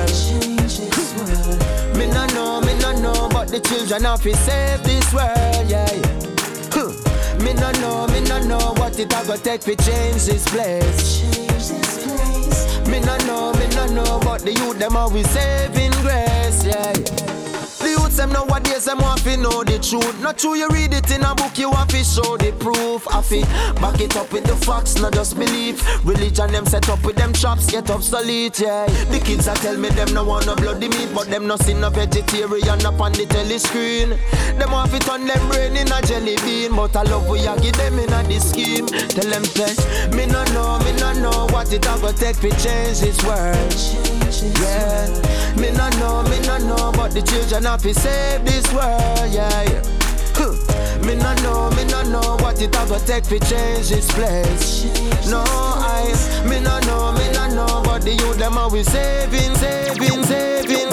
Me 1.98 2.06
no 2.08 2.26
know, 2.28 2.62
me 2.62 2.78
no 2.80 2.92
know, 3.02 3.30
but 3.30 3.48
the 3.50 3.60
children 3.60 4.04
have 4.04 4.22
to 4.22 4.36
save 4.36 4.84
this 4.84 5.12
world, 5.12 5.68
yeah. 5.68 5.88
Huh. 6.72 6.94
Me 7.44 7.54
no 7.54 7.72
know, 7.82 8.08
me 8.08 8.22
no 8.22 8.40
know 8.44 8.74
what 8.78 9.00
it 9.00 9.12
a 9.12 9.26
go 9.26 9.36
take 9.38 9.64
fi 9.64 9.76
change 9.76 10.26
this 10.26 10.48
place. 10.48 11.24
Me 12.88 13.00
no 13.00 13.18
know, 13.26 13.54
me 13.54 13.68
no 13.76 13.88
know, 13.88 14.20
but 14.24 14.42
the 14.44 14.54
youth 14.54 14.78
them 14.78 14.96
always 14.96 15.28
saving 15.32 15.92
grace, 16.04 16.64
yeah. 16.64 17.37
The 18.18 18.26
them 18.26 18.34
nowadays 18.34 18.86
them 18.86 18.98
want 18.98 19.22
to 19.30 19.38
know 19.38 19.64
the 19.64 19.78
truth. 19.78 20.20
Not 20.24 20.40
true, 20.40 20.56
you 20.56 20.68
read 20.70 20.92
it 20.92 21.12
in 21.12 21.22
a 21.22 21.36
book, 21.36 21.56
you 21.60 21.70
want 21.70 21.92
to 21.92 22.04
show 22.04 22.36
the 22.36 22.52
proof. 22.58 23.06
Have 23.14 23.30
to 23.30 23.46
back 23.78 24.02
it 24.02 24.18
up 24.18 24.34
with 24.34 24.44
the 24.44 24.56
facts, 24.66 24.96
not 25.00 25.14
just 25.14 25.38
belief. 25.38 25.86
Religion 26.04 26.52
them 26.52 26.66
set 26.66 26.90
up 26.90 27.06
with 27.06 27.16
them 27.16 27.32
traps, 27.32 27.70
get 27.70 27.92
obsolete, 27.92 28.60
yeah. 28.60 28.88
The 29.14 29.20
kids 29.20 29.46
a 29.46 29.54
tell 29.54 29.78
me 29.78 29.90
them 29.90 30.16
no 30.16 30.24
want 30.24 30.48
no 30.48 30.56
bloody 30.56 30.90
meat, 30.90 31.14
but 31.14 31.28
them 31.28 31.46
no 31.46 31.58
see 31.58 31.76
no 31.76 31.92
vegetarian 31.92 32.84
up 32.88 33.00
on 33.00 33.12
the 33.12 33.28
telly 33.28 33.60
screen. 33.60 34.10
Them 34.58 34.72
want 34.72 34.90
to 34.94 35.00
turn 35.00 35.28
them 35.28 35.48
brain 35.50 35.78
in 35.78 35.92
a 35.92 36.02
jelly 36.02 36.38
bean, 36.38 36.76
but 36.76 36.96
I 36.96 37.04
love 37.04 37.30
we 37.30 37.46
a 37.46 37.54
give 37.62 37.78
them 37.78 38.00
in 38.00 38.12
a 38.12 38.24
this 38.24 38.50
scheme. 38.50 38.88
Tell 38.88 39.30
them 39.30 39.46
say, 39.46 39.78
me 40.10 40.26
no 40.26 40.44
know, 40.58 40.80
me 40.80 40.92
no 40.98 41.14
know 41.22 41.46
what 41.54 41.72
it 41.72 41.86
a 41.86 41.94
go 42.02 42.12
take 42.12 42.38
to 42.38 42.50
change 42.58 42.98
this 42.98 43.22
world. 43.24 44.27
Yeah, 44.28 45.08
me 45.56 45.72
no 45.72 45.88
know, 46.00 46.22
me 46.30 46.40
no 46.46 46.58
know, 46.58 46.92
but 46.92 47.12
the 47.12 47.22
children 47.22 47.64
have 47.64 47.82
to 47.84 47.94
save 47.94 48.44
this 48.44 48.66
world. 48.74 49.32
Yeah, 49.32 49.64
yeah. 49.64 49.82
Huh. 50.36 50.52
Me 51.06 51.16
no 51.16 51.34
know, 51.36 51.72
me 51.72 51.86
no 51.86 52.04
know 52.04 52.36
what 52.44 52.62
it 52.62 52.76
a 52.76 52.86
go 52.88 53.00
take 53.00 53.24
to 53.24 53.40
change 53.40 53.88
this 53.88 54.12
place. 54.12 54.84
No 55.30 55.44
I, 55.48 56.12
me 56.46 56.60
no 56.60 56.78
know, 56.82 57.14
me 57.14 57.32
no 57.32 57.48
know, 57.56 57.82
but 57.86 58.02
the 58.02 58.12
youth 58.16 58.38
them 58.38 58.58
saving, 58.84 58.84
saving, 58.84 59.56
saving, 59.56 60.24
saving, 60.26 60.87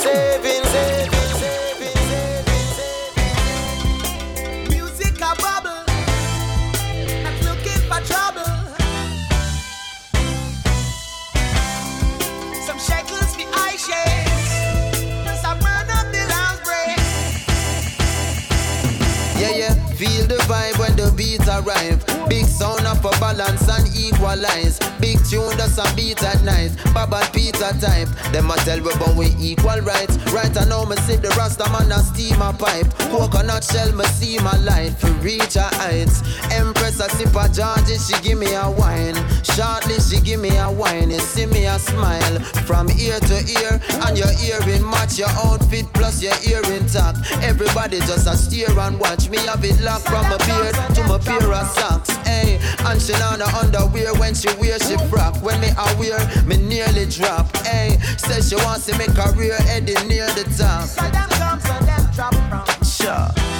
feel 20.04 20.26
the 20.26 20.36
vibe 20.44 20.78
when 20.78 20.94
the 20.96 21.12
beats 21.16 21.48
arrive. 21.48 22.03
Big 22.28 22.46
sound 22.46 22.86
up 22.86 22.98
for 22.98 23.12
balance 23.20 23.68
and 23.68 23.86
equalize. 23.96 24.78
Big 25.00 25.18
tune 25.24 25.56
that's 25.56 25.78
a 25.78 25.86
beat 25.94 26.22
at 26.22 26.42
night. 26.42 26.72
Baba 26.92 27.20
Peter 27.32 27.72
type. 27.80 28.08
Them 28.32 28.50
a 28.50 28.56
tell 28.64 28.80
we 28.80 28.92
but 28.98 29.14
we 29.14 29.26
equal 29.38 29.80
rights. 29.80 30.16
Right 30.32 30.56
I 30.56 30.64
know 30.64 30.86
me 30.86 30.96
see 31.04 31.16
the 31.16 31.28
Rasta 31.36 31.68
man 31.70 31.92
a 31.92 32.00
steam 32.00 32.40
a 32.40 32.52
pipe. 32.52 32.88
Coconut 33.10 33.64
shell 33.64 33.92
me 33.92 34.04
see 34.06 34.38
my 34.38 34.56
light 34.58 34.92
for 34.98 35.12
reach 35.22 35.54
her 35.54 35.68
heights. 35.78 36.22
Empress 36.50 37.00
a 37.00 37.08
sip 37.10 37.34
a 37.36 37.48
Georgie, 37.52 37.98
she 37.98 38.16
give 38.22 38.38
me 38.38 38.54
a 38.54 38.70
wine. 38.70 39.16
Shortly 39.44 40.00
she 40.00 40.20
give 40.20 40.40
me 40.40 40.56
a 40.56 40.70
wine. 40.70 41.10
You 41.10 41.20
see 41.20 41.46
me 41.46 41.66
a 41.66 41.78
smile 41.78 42.40
from 42.66 42.88
ear 42.98 43.20
to 43.20 43.38
ear, 43.60 43.80
and 44.06 44.16
your 44.16 44.32
earring 44.42 44.84
match 44.88 45.18
your 45.18 45.30
outfit 45.44 45.86
plus 45.92 46.22
your 46.22 46.34
earring 46.48 46.86
tack. 46.86 47.14
Everybody 47.42 47.98
just 48.00 48.26
a 48.26 48.36
stare 48.36 48.78
and 48.78 48.98
watch 48.98 49.28
me 49.28 49.38
have 49.46 49.64
it 49.64 49.80
locked 49.80 50.06
from 50.08 50.24
my 50.28 50.38
beard 50.46 50.74
to 50.94 51.02
my 51.04 51.18
pair 51.18 51.52
of 51.52 51.66
socks. 51.68 52.10
Hey, 52.24 52.58
and 52.86 53.00
she 53.00 53.14
on 53.14 53.38
the 53.38 53.46
underwear 53.60 54.14
when 54.14 54.34
she 54.34 54.48
wear 54.58 54.78
she 54.78 54.96
frock. 55.08 55.36
When 55.42 55.60
me 55.60 55.68
a 55.76 55.96
wear, 55.98 56.18
me 56.44 56.56
nearly 56.56 57.06
drop. 57.06 57.46
Eh? 57.66 57.96
Hey, 57.96 58.16
says 58.16 58.48
she 58.48 58.56
wants 58.56 58.86
to 58.86 58.98
make 58.98 59.14
career 59.14 59.56
heading 59.62 60.08
near 60.08 60.26
the 60.34 60.44
top. 60.56 60.88
So 60.88 61.02
them 61.10 61.28
come, 61.30 61.60
so 61.60 61.74
them 61.84 62.10
drop 62.14 62.34
from. 62.48 62.84
Sure. 62.84 63.53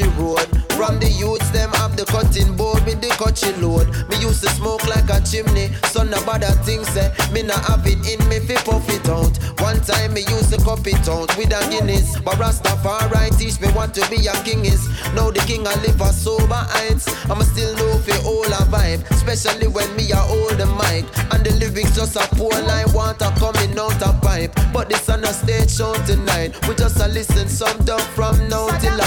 Country 0.00 0.22
road. 0.22 0.48
From 0.80 0.98
the 0.98 1.08
youths, 1.08 1.50
them 1.50 1.70
have 1.72 1.96
the 1.96 2.04
cutting 2.06 2.56
board 2.56 2.84
with 2.86 3.00
the 3.00 3.08
cutchy 3.20 3.52
load. 3.60 3.88
Me 4.08 4.16
used 4.16 4.42
to 4.42 4.48
smoke 4.50 4.86
like 4.88 5.08
a 5.10 5.20
chimney, 5.20 5.72
son 5.92 6.08
about 6.08 6.40
that 6.40 6.64
thing 6.64 6.84
say, 6.84 7.12
me 7.32 7.42
not 7.42 7.62
have 7.66 7.86
it 7.86 8.00
in 8.08 8.20
me 8.28 8.40
fi 8.40 8.56
puff 8.64 8.88
it 8.88 9.08
out. 9.08 9.36
One 9.60 9.80
time 9.84 10.14
me 10.14 10.22
used 10.22 10.52
to 10.52 10.58
cup 10.64 10.86
it 10.86 11.08
out 11.08 11.36
with 11.36 11.52
a 11.52 11.60
Guinness, 11.70 12.18
but 12.20 12.40
Rastafari 12.40 13.28
teach 13.36 13.60
me 13.60 13.68
what 13.76 13.92
to 13.94 14.02
be 14.08 14.26
a 14.26 14.32
king 14.42 14.64
is. 14.64 14.88
Now 15.12 15.30
the 15.30 15.40
king 15.44 15.66
I 15.66 15.74
live 15.84 16.00
a 16.00 16.12
sober 16.12 16.64
heights, 16.72 17.06
I'ma 17.28 17.44
still 17.44 17.76
know 17.76 17.98
fi 18.00 18.16
all 18.24 18.48
a 18.48 18.64
vibe, 18.72 19.04
especially 19.10 19.68
when 19.68 19.88
me 19.96 20.10
a 20.12 20.16
hold 20.16 20.56
the 20.56 20.66
mic 20.80 21.04
and 21.32 21.44
the 21.44 21.52
lyrics 21.60 21.94
just 21.94 22.16
a 22.16 22.24
pour 22.36 22.56
like 22.64 22.88
water 22.94 23.28
coming 23.36 23.76
out 23.78 24.00
a 24.00 24.16
pipe. 24.24 24.56
But 24.72 24.88
this 24.88 25.08
on 25.10 25.24
a 25.24 25.32
stage 25.32 25.70
show 25.70 25.92
tonight, 26.08 26.56
we 26.66 26.74
just 26.74 26.96
a 27.00 27.08
listen 27.08 27.48
some 27.48 27.76
dub 27.84 28.00
from 28.16 28.36
now 28.48 28.66
till 28.80 28.99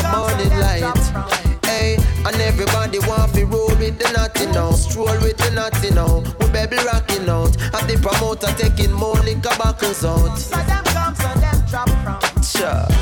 naughty 4.33 4.51
now, 4.51 4.71
stroll 4.71 5.19
with 5.21 5.37
the 5.37 5.51
naughty 5.51 5.91
now. 5.91 6.19
We 6.39 6.51
baby 6.51 6.77
rocking 6.85 7.29
out, 7.29 7.55
and 7.57 7.89
the 7.89 7.97
promoter 8.01 8.47
taking 8.57 8.91
more 8.91 9.15
liquor 9.15 9.55
buckles 9.57 10.03
out. 10.05 10.37
So 10.37 10.57
them 10.57 10.83
come, 10.85 11.15
so 11.15 11.33
them 11.39 11.63
drop 11.67 11.89
from. 12.03 12.43
Sure. 12.43 12.92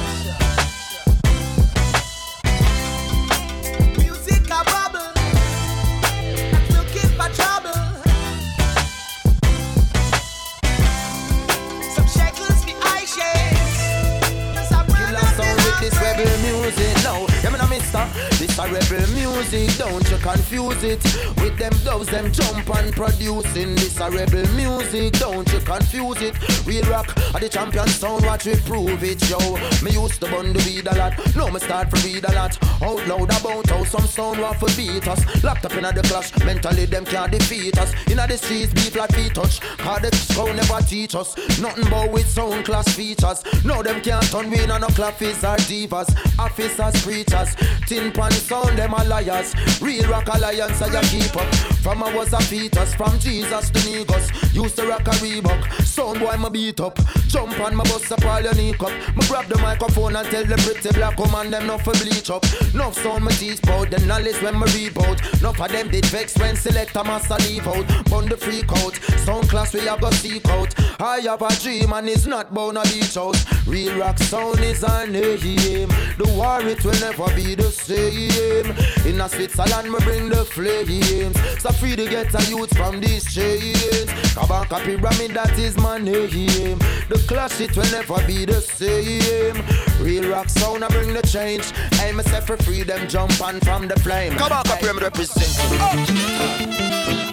This 18.40 18.58
a 18.58 18.64
rebel 18.64 19.08
music, 19.14 19.78
don't 19.78 20.10
you 20.10 20.18
confuse 20.18 20.84
it. 20.84 21.04
With 21.42 21.58
them 21.58 21.74
doves, 21.84 22.08
them 22.08 22.32
jump 22.32 22.70
and 22.76 22.94
producing. 22.94 23.76
This 23.76 24.00
a 24.00 24.10
rebel 24.10 24.48
music, 24.56 25.14
don't 25.14 25.52
you 25.52 25.60
confuse 25.60 26.22
it. 26.22 26.66
Real 26.66 26.86
rock, 26.90 27.16
are 27.34 27.40
the 27.40 27.50
champion 27.50 27.88
sound, 27.88 28.26
watch 28.26 28.46
we 28.46 28.56
prove 28.62 29.04
it, 29.04 29.22
yo. 29.30 29.40
Me 29.84 29.92
used 29.92 30.22
to 30.22 30.30
bun 30.32 30.54
the 30.54 30.60
weed 30.66 30.88
a 30.88 30.96
lot, 30.96 31.14
now 31.36 31.50
me 31.50 31.60
start 31.60 31.90
to 31.92 32.08
read 32.08 32.26
a 32.26 32.32
lot. 32.34 32.58
Out 32.82 33.08
loud 33.08 33.30
about 33.40 33.70
how 33.70 33.84
some 33.84 34.08
sound 34.08 34.40
want 34.40 34.60
to 34.60 34.78
beat 34.78 35.08
us. 35.08 35.44
Locked 35.44 35.66
up 35.66 35.74
in 35.74 35.84
the 35.84 36.02
clash, 36.04 36.32
mentally 36.46 36.86
them 36.86 37.06
can't 37.06 37.32
defeat 37.32 37.78
us. 37.78 37.94
In 38.08 38.18
the 38.18 38.38
streets, 38.38 38.74
be 38.74 38.82
flat 38.82 39.14
feet 39.14 39.34
touch. 39.34 39.60
Cause 39.78 40.02
the 40.02 40.16
sound 40.16 40.56
never 40.56 40.82
teach 40.82 41.16
us. 41.16 41.36
Nothing 41.60 41.90
but 41.90 42.12
with 42.12 42.28
sound 42.28 42.66
class 42.66 42.88
features. 42.94 43.44
Now 43.66 43.82
them 43.82 44.02
can't 44.02 44.24
turn 44.30 44.50
we 44.50 44.66
no 44.66 44.78
claffies 44.98 45.44
or 45.44 45.58
divas. 45.58 46.10
Officers, 46.40 47.04
preachers. 47.04 47.56
Tin 47.88 48.11
pan 48.12 48.32
sound, 48.32 48.78
them 48.78 48.94
are 48.94 49.06
liars. 49.06 49.54
Real 49.82 50.10
rock 50.10 50.28
alliance, 50.28 50.82
I 50.82 51.02
keep 51.04 51.36
up. 51.36 51.81
From 51.82 52.04
I 52.04 52.16
was 52.16 52.32
a 52.32 52.40
fetus, 52.40 52.94
from 52.94 53.18
Jesus 53.18 53.72
to 53.72 53.90
Negus. 53.90 54.54
Used 54.54 54.76
to 54.76 54.88
rock 54.88 55.08
a 55.08 55.12
Reebok. 55.22 55.84
Sound 55.84 56.20
boy, 56.20 56.38
my 56.38 56.50
beat 56.50 56.80
up. 56.80 56.98
Jump 57.28 57.60
on 57.60 57.76
my 57.76 57.84
bus 57.86 58.12
up, 58.12 58.24
all 58.26 58.42
your 58.42 58.54
knee 58.54 58.74
cup. 58.74 58.92
Me 59.16 59.26
grab 59.28 59.48
the 59.48 59.58
microphone 59.58 60.16
and 60.16 60.28
tell 60.30 60.46
the 60.46 60.58
pretty 60.58 60.94
black 60.94 61.18
woman 61.18 61.50
them 61.50 61.66
not 61.66 61.82
for 61.82 61.94
bleach 61.94 62.30
up. 62.30 62.44
Enough 62.74 62.96
sound 63.02 63.24
my 63.24 63.32
teeth 63.32 63.62
bout, 63.64 63.90
the 63.90 64.00
knowledge 64.06 64.40
when 64.42 64.60
me 64.60 64.66
reboot. 64.68 65.40
Enough 65.40 65.60
of 65.60 65.72
them 65.72 65.90
did 65.90 66.06
vex 66.06 66.38
when 66.38 66.56
select 66.56 66.96
a 66.96 67.04
master 67.04 67.36
leave 67.48 67.68
out. 67.68 67.88
Bun 68.10 68.28
the 68.28 68.38
freak 68.38 68.72
out. 68.84 68.96
Sound 69.26 69.50
class 69.50 69.74
we 69.74 69.80
have 69.82 70.02
got 70.02 70.14
seek 70.14 70.46
out. 70.50 70.74
I 71.02 71.20
have 71.22 71.42
a 71.42 71.50
dream 71.62 71.94
and 71.94 72.08
it's 72.10 72.28
not 72.28 72.54
bound 72.54 72.78
to 72.78 72.84
beach 72.94 73.18
out. 73.18 73.38
Real 73.66 73.98
rock 73.98 74.20
sound 74.20 74.60
is 74.60 74.84
our 74.84 75.08
name. 75.08 75.88
The 76.18 76.32
war 76.36 76.62
it 76.62 76.84
will 76.84 77.00
never 77.00 77.34
be 77.36 77.56
the 77.56 77.72
same. 77.72 78.76
In 79.06 79.22
a 79.22 79.30
Switzerland 79.30 79.92
we 79.92 80.00
bring 80.02 80.30
the 80.30 80.46
flames. 80.46 81.40
So 81.62 81.71
free 81.74 81.96
to 81.96 82.10
get 82.10 82.34
a 82.34 82.50
youth 82.50 82.76
from 82.76 83.00
these 83.00 83.26
chains. 83.34 84.10
Kabaka 84.36 84.80
Pyramid 84.84 85.32
that 85.32 85.58
is 85.58 85.78
my 85.78 85.98
name. 85.98 86.80
The 87.10 87.24
clash 87.28 87.60
it 87.62 87.76
will 87.76 87.92
never 87.92 88.26
be 88.26 88.46
the 88.46 88.62
same. 88.62 89.56
Real 90.04 90.30
rock 90.32 90.50
sound 90.50 90.84
I 90.84 90.88
bring 90.88 91.14
the 91.14 91.22
change. 91.22 91.72
Aim 92.02 92.16
myself 92.18 92.48
for 92.48 92.58
freedom, 92.58 93.08
jump 93.08 93.40
on 93.42 93.60
from 93.62 93.88
the 93.88 94.00
flame. 94.00 94.34
Come 94.34 94.52
on, 94.52 94.64
Capri, 94.64 94.90
I'm 94.90 94.98
representing. 94.98 95.78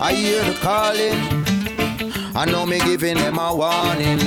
I 0.00 0.12
hear 0.12 0.44
the 0.44 0.54
calling. 0.60 1.47
I 2.38 2.44
know 2.44 2.64
me 2.64 2.78
giving 2.78 3.16
them 3.16 3.36
a 3.36 3.52
warning. 3.52 4.20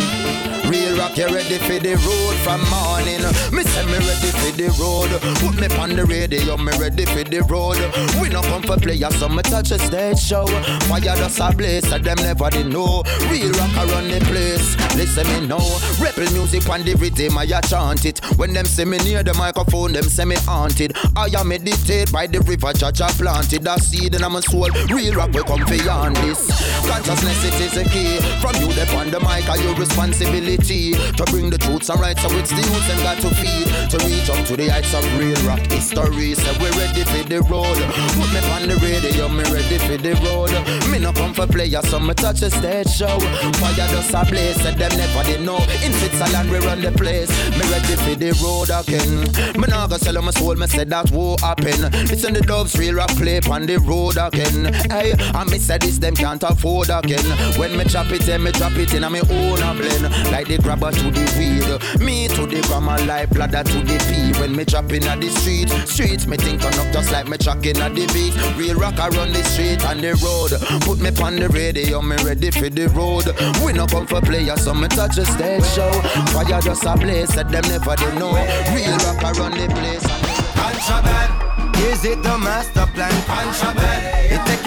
Real 0.68 0.98
rock, 0.98 1.18
you 1.18 1.28
ready 1.28 1.58
for 1.60 1.80
the 1.80 1.96
road 1.96 2.36
from 2.44 2.60
morning. 2.70 3.24
Me 3.52 3.64
say 3.64 3.86
me 3.86 4.00
ready 4.04 4.32
for 4.36 4.52
the 4.56 4.68
road. 4.80 5.12
Put 5.40 5.56
me 5.60 5.68
on 5.80 5.96
the 5.96 6.06
radio, 6.06 6.58
me 6.58 6.72
ready 6.80 7.06
for 7.06 7.24
the 7.24 7.40
road. 7.48 7.80
We 8.22 8.28
no 8.28 8.42
come 8.42 8.64
for 8.64 8.76
players, 8.76 9.16
so 9.16 9.30
me 9.30 9.42
touch 9.44 9.72
a 9.72 9.80
stage 9.80 10.20
show. 10.20 10.46
Fire 10.92 11.16
just 11.16 11.40
a 11.40 11.56
blaze, 11.56 11.88
so 11.88 11.98
them 12.00 12.18
never 12.20 12.50
they 12.50 12.64
know. 12.64 13.04
Real 13.32 13.52
rock 13.52 13.76
I 13.76 13.86
run 13.92 14.08
the 14.08 14.20
place. 14.28 14.76
Listen 14.96 15.28
me 15.28 15.48
now. 15.48 15.64
Rebel 16.00 16.32
music 16.34 16.68
on 16.70 16.84
the 16.84 16.96
rhythm, 16.96 17.38
I 17.38 17.48
chant 17.68 18.06
it. 18.06 18.20
When 18.38 18.54
them 18.54 18.66
see 18.66 18.86
me 18.86 18.98
near 19.00 19.24
the 19.24 19.34
microphone, 19.36 19.94
them 19.94 20.04
say 20.04 20.26
me 20.26 20.36
haunted. 20.48 20.96
I 21.16 21.28
am 21.38 21.48
meditate 21.48 22.12
by 22.12 22.28
the 22.28 22.40
river, 22.42 22.72
judge 22.74 23.02
I 23.02 23.12
planted 23.12 23.68
a 23.68 23.80
seed 23.80 24.16
in 24.16 24.22
my 24.22 24.40
soul. 24.40 24.70
Real 24.88 25.16
rock 25.16 25.32
will 25.32 25.44
come 25.44 25.64
beyond 25.66 26.16
this. 26.18 26.48
Consciousness 26.88 27.44
it 27.44 27.60
is 27.60 27.76
a 27.76 27.84
key. 27.90 28.01
From 28.42 28.56
you, 28.62 28.74
the 28.74 28.86
on 28.96 29.12
the 29.12 29.20
mic, 29.20 29.50
are 29.50 29.58
your 29.58 29.76
responsibility 29.76 30.94
to 30.94 31.24
bring 31.30 31.50
the 31.50 31.58
truths 31.58 31.90
and 31.90 32.00
rights. 32.00 32.22
So 32.22 32.30
it's 32.38 32.50
the 32.50 32.62
youth 32.62 32.90
and 32.90 33.02
got 33.02 33.18
to 33.22 33.30
feed 33.36 33.68
to 33.92 33.98
reach 34.06 34.30
up 34.30 34.46
to 34.48 34.58
the 34.58 34.70
heights 34.70 34.94
of 34.94 35.06
real 35.18 35.38
rock 35.48 35.62
history. 35.72 36.34
So 36.36 36.50
we're 36.60 36.74
ready 36.78 37.04
for 37.04 37.24
the 37.28 37.42
road. 37.50 37.78
Put 38.18 38.30
me 38.34 38.42
on 38.54 38.68
the 38.68 38.78
radio, 38.82 39.30
me 39.30 39.44
ready 39.50 39.78
for 39.78 39.98
the 39.98 40.14
road. 40.26 40.54
Me 40.92 41.00
no 41.00 41.14
come 41.14 41.34
for 41.34 41.48
players, 41.48 41.88
so 41.90 42.00
me 42.00 42.14
touch 42.14 42.42
the 42.42 42.50
stage 42.50 42.90
show. 42.90 43.20
Fire 43.60 43.88
just 43.90 44.14
a 44.14 44.26
blaze, 44.26 44.58
said 44.62 44.78
them 44.78 44.92
never 44.98 45.24
did 45.24 45.42
know. 45.42 45.60
In 45.84 45.94
Switzerland 45.94 46.50
we 46.50 46.58
run 46.60 46.82
the 46.82 46.92
place. 46.92 47.30
Me 47.58 47.64
ready 47.70 47.96
for 48.02 48.16
the 48.16 48.32
road 48.42 48.70
again. 48.70 49.30
Me 49.60 49.68
nah 49.68 49.88
go 49.88 49.98
sell 49.98 50.22
my 50.22 50.32
soul, 50.32 50.56
me 50.56 50.68
said 50.68 50.90
that 50.90 51.12
won't 51.12 51.42
happen. 51.42 51.82
Listen 52.10 52.34
the 52.34 52.42
doves 52.42 52.78
real 52.78 52.96
rock 52.96 53.10
play 53.18 53.40
on 53.50 53.66
the 53.66 53.78
road 53.80 54.18
again. 54.18 54.74
Hey, 54.90 55.14
and 55.18 55.50
me 55.50 55.58
said 55.58 55.82
this 55.82 55.98
them 55.98 56.16
can't 56.16 56.44
afford 56.44 56.90
again. 56.90 57.26
When 57.58 57.78
me 57.84 57.90
chop 57.90 58.12
it, 58.12 58.22
then 58.22 58.44
me 58.44 58.52
chop 58.52 58.74
it 58.74 58.94
in 58.94 59.04
a 59.04 59.10
me 59.10 59.22
own 59.22 59.62
a 59.62 59.74
blend. 59.74 60.04
Like 60.32 60.48
the 60.48 60.58
grabber 60.58 60.92
to 60.92 61.12
the 61.12 61.26
weed, 61.38 62.02
me 62.04 62.28
to 62.28 62.46
the 62.46 62.62
grammar 62.68 62.98
like 63.06 63.30
bladder 63.30 63.64
to 63.64 63.80
the 63.82 63.98
pea. 64.06 64.40
When 64.40 64.56
me 64.56 64.66
drop 64.66 64.92
in 64.92 65.04
at 65.06 65.20
the 65.20 65.30
street, 65.30 65.70
streets 65.88 66.28
me 66.28 66.38
think 66.38 66.62
turn 66.62 66.74
up 66.74 66.94
just 66.94 67.12
like 67.12 67.28
me 67.28 67.38
tracking 67.38 67.78
at 67.78 67.96
the 67.96 68.06
beat. 68.14 68.36
Real 68.58 68.78
rock 68.78 69.00
I 69.00 69.10
run 69.10 69.34
the 69.34 69.44
street 69.44 69.84
and 69.86 70.02
the 70.02 70.14
road. 70.22 70.54
Put 70.86 71.00
me 71.00 71.10
on 71.24 71.36
the 71.38 71.50
radio, 71.50 72.02
me 72.02 72.18
ready 72.24 72.52
for 72.52 72.70
the 72.70 72.88
road. 72.90 73.26
We 73.66 73.74
no 73.74 73.88
come 73.88 74.06
for 74.06 74.22
players, 74.22 74.64
so 74.64 74.74
me 74.74 74.88
touch 74.88 75.18
a 75.18 75.26
stage 75.26 75.66
show. 75.66 75.92
Fire 76.34 76.62
just 76.62 76.86
a 76.86 76.96
blaze, 76.98 77.34
said 77.34 77.50
them 77.50 77.66
never 77.66 77.96
they 77.96 78.14
know. 78.20 78.34
Real 78.76 78.98
rock 79.10 79.24
I 79.24 79.32
run 79.38 79.52
the 79.58 79.68
place. 79.74 80.06
Contraband. 80.54 81.34
Is 81.90 82.06
it 82.06 82.22
the 82.22 82.38
master 82.38 82.86
plan? 82.94 83.12
Contraband. 83.26 83.81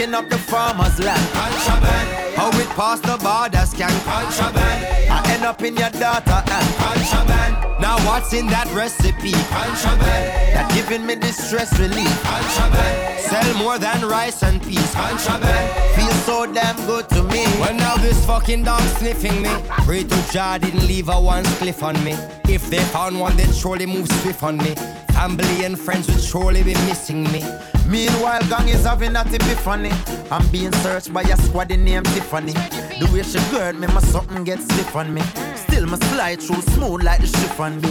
Taking 0.05 0.17
up 0.17 0.29
the 0.29 0.37
farmer's 0.37 0.99
land. 0.99 1.33
Contraband. 1.33 2.37
How 2.37 2.49
it 2.61 2.69
pass 2.77 3.01
the 3.01 3.17
border 3.25 3.65
scan? 3.65 3.89
Contraband. 4.05 5.11
I 5.11 5.33
end 5.33 5.45
up 5.45 5.63
in 5.63 5.79
your 5.79 5.89
daughter 5.89 6.45
and 6.45 6.69
contraband. 6.77 7.81
Now 7.81 7.97
what's 8.05 8.35
in 8.35 8.47
that 8.49 8.71
recipe? 8.75 9.33
Contraband. 9.33 10.25
That 10.53 10.71
giving 10.75 11.07
me 11.07 11.15
this 11.15 11.39
stress 11.39 11.73
relief. 11.81 12.23
Contraband. 12.23 13.19
Sell 13.19 13.55
more 13.57 13.79
than 13.79 14.05
rice 14.05 14.43
and 14.43 14.63
peas. 14.63 14.93
Contraband. 14.93 15.97
Feel 15.97 16.13
so 16.29 16.53
damn 16.53 16.77
good 16.85 17.09
to 17.09 17.23
me. 17.23 17.47
Well, 17.59 17.73
now 17.73 17.97
this 17.97 18.27
fucking 18.27 18.65
dog 18.65 18.83
sniffing 18.99 19.41
me. 19.41 19.49
Pray 19.87 20.05
to 20.05 20.31
Jah 20.31 20.59
didn't 20.59 20.87
leave 20.87 21.09
a 21.09 21.19
one 21.19 21.45
cliff 21.57 21.83
on 21.83 21.95
me. 22.05 22.13
If 22.47 22.69
they 22.69 22.85
found 22.93 23.19
one, 23.19 23.39
they'd 23.39 23.55
surely 23.55 23.87
move 23.87 24.07
swift 24.21 24.43
on 24.43 24.59
me. 24.59 24.75
Family 25.15 25.65
and 25.65 25.79
friends 25.79 26.09
would 26.09 26.21
surely 26.21 26.63
be 26.63 26.75
missing 26.87 27.23
me. 27.33 27.43
Meanwhile, 27.87 28.43
gang 28.49 28.69
is 28.69 28.85
having 28.85 29.15
a 29.17 29.23
epiphany. 29.23 29.93
I'm 30.31 30.47
being 30.49 30.73
searched 30.83 31.13
by 31.13 31.23
a 31.23 31.37
squad 31.37 31.71
named 31.71 32.07
Tiffany. 32.07 32.53
The 32.53 33.09
way 33.13 33.23
she 33.23 33.39
gird 33.51 33.79
me, 33.79 33.87
my 33.87 34.01
something 34.01 34.43
gets 34.45 34.65
stiff 34.65 34.95
on 34.97 35.15
me. 35.15 35.23
Still, 35.55 35.87
my 35.87 35.99
slide 36.11 36.43
through 36.43 36.63
smooth 36.75 37.05
like 37.05 37.21
the 37.21 37.29
chiffon 37.29 37.81
be. 37.81 37.89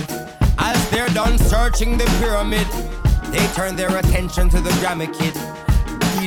As 0.59 0.89
they're 0.91 1.07
done 1.09 1.37
searching 1.37 1.97
the 1.97 2.05
pyramid, 2.19 2.67
they 3.31 3.45
turn 3.53 3.75
their 3.75 3.95
attention 3.97 4.49
to 4.49 4.59
the 4.59 4.69
Grammy 4.81 5.07
kid. 5.17 5.33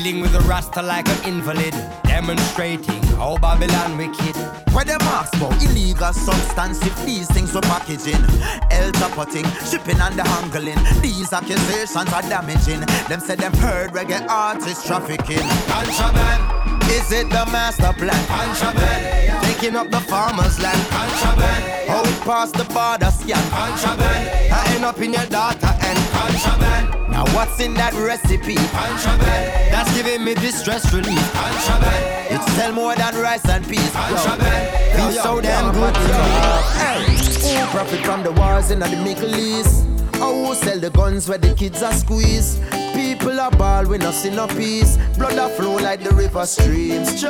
Dealing 0.07 0.23
with 0.23 0.37
a 0.37 0.41
Rasta 0.43 0.83
like 0.83 1.09
an 1.09 1.25
invalid, 1.25 1.75
demonstrating 2.05 3.03
how 3.19 3.39
Babylon 3.39 3.99
wicked. 3.99 4.37
Where 4.71 4.85
them 4.85 5.01
ask 5.01 5.35
for 5.35 5.53
illegal 5.55 6.13
substance 6.13 6.81
if 6.87 6.95
these 7.05 7.27
things 7.27 7.53
were 7.53 7.61
packaging. 7.63 8.23
El 8.71 8.93
potting, 8.93 9.45
shipping 9.69 9.99
and 9.99 10.15
the 10.15 10.23
handling. 10.23 10.79
These 11.03 11.33
accusations 11.33 12.13
are 12.13 12.23
damaging. 12.23 12.83
Them 13.09 13.19
said 13.19 13.39
them 13.39 13.53
heard 13.55 13.91
reggae 13.91 14.25
artists 14.29 14.87
trafficking. 14.87 15.43
Contraband. 15.67 16.83
Is 16.89 17.11
it 17.11 17.29
the 17.29 17.45
master 17.51 17.93
plan? 17.99 18.27
Contraband. 18.29 19.45
Taking 19.47 19.75
up 19.75 19.91
the 19.91 20.03
farmer's 20.03 20.63
land. 20.63 20.81
Contraband. 20.89 21.91
How 21.91 22.03
it 22.05 22.21
past 22.21 22.55
the 22.55 22.65
border 22.67 23.11
scan. 23.11 23.43
Contraband. 23.51 24.53
I 24.53 24.73
end 24.73 24.85
up 24.85 25.01
in 25.01 25.15
your 25.15 25.27
data 25.27 25.75
and 25.83 25.99
Contraband. 26.15 26.96
Now 27.17 27.25
what's 27.33 27.59
in 27.61 27.73
that 27.81 27.95
recipe? 27.95 28.57
Contraband. 28.57 29.73
That's 29.73 29.91
giving 29.97 30.23
me 30.23 30.35
distress 30.35 30.93
relief. 30.93 31.33
Contraband. 31.33 32.35
It 32.35 32.43
sell 32.51 32.73
more 32.73 32.95
than 32.95 33.15
rice 33.17 33.49
and 33.49 33.67
peas. 33.67 33.91
Contraband. 33.91 34.95
Feels 34.95 35.23
so 35.23 35.41
damn 35.41 35.73
good 35.73 35.95
to 35.95 36.01
me. 36.01 36.37
Hey, 36.77 37.17
who 37.59 37.71
profit 37.71 38.05
from 38.05 38.23
the 38.23 38.33
wars 38.33 38.71
in 38.71 38.81
the 38.81 38.89
Middle 39.03 39.35
East? 39.35 39.87
Oh, 40.17 40.45
who 40.45 40.55
sell 40.57 40.79
the 40.79 40.91
guns 40.91 41.27
where 41.27 41.39
the 41.39 41.55
kids 41.55 41.83
are 41.83 41.95
squeezed? 41.95 42.61
People 42.93 43.41
are 43.41 43.51
ball, 43.51 43.87
we 43.87 43.97
not 43.97 44.13
see 44.13 44.29
no 44.29 44.47
peace. 44.49 44.99
Blood 45.17 45.39
a 45.39 45.49
flow 45.57 45.77
like 45.77 46.03
the 46.03 46.15
river 46.15 46.45
streams. 46.45 47.25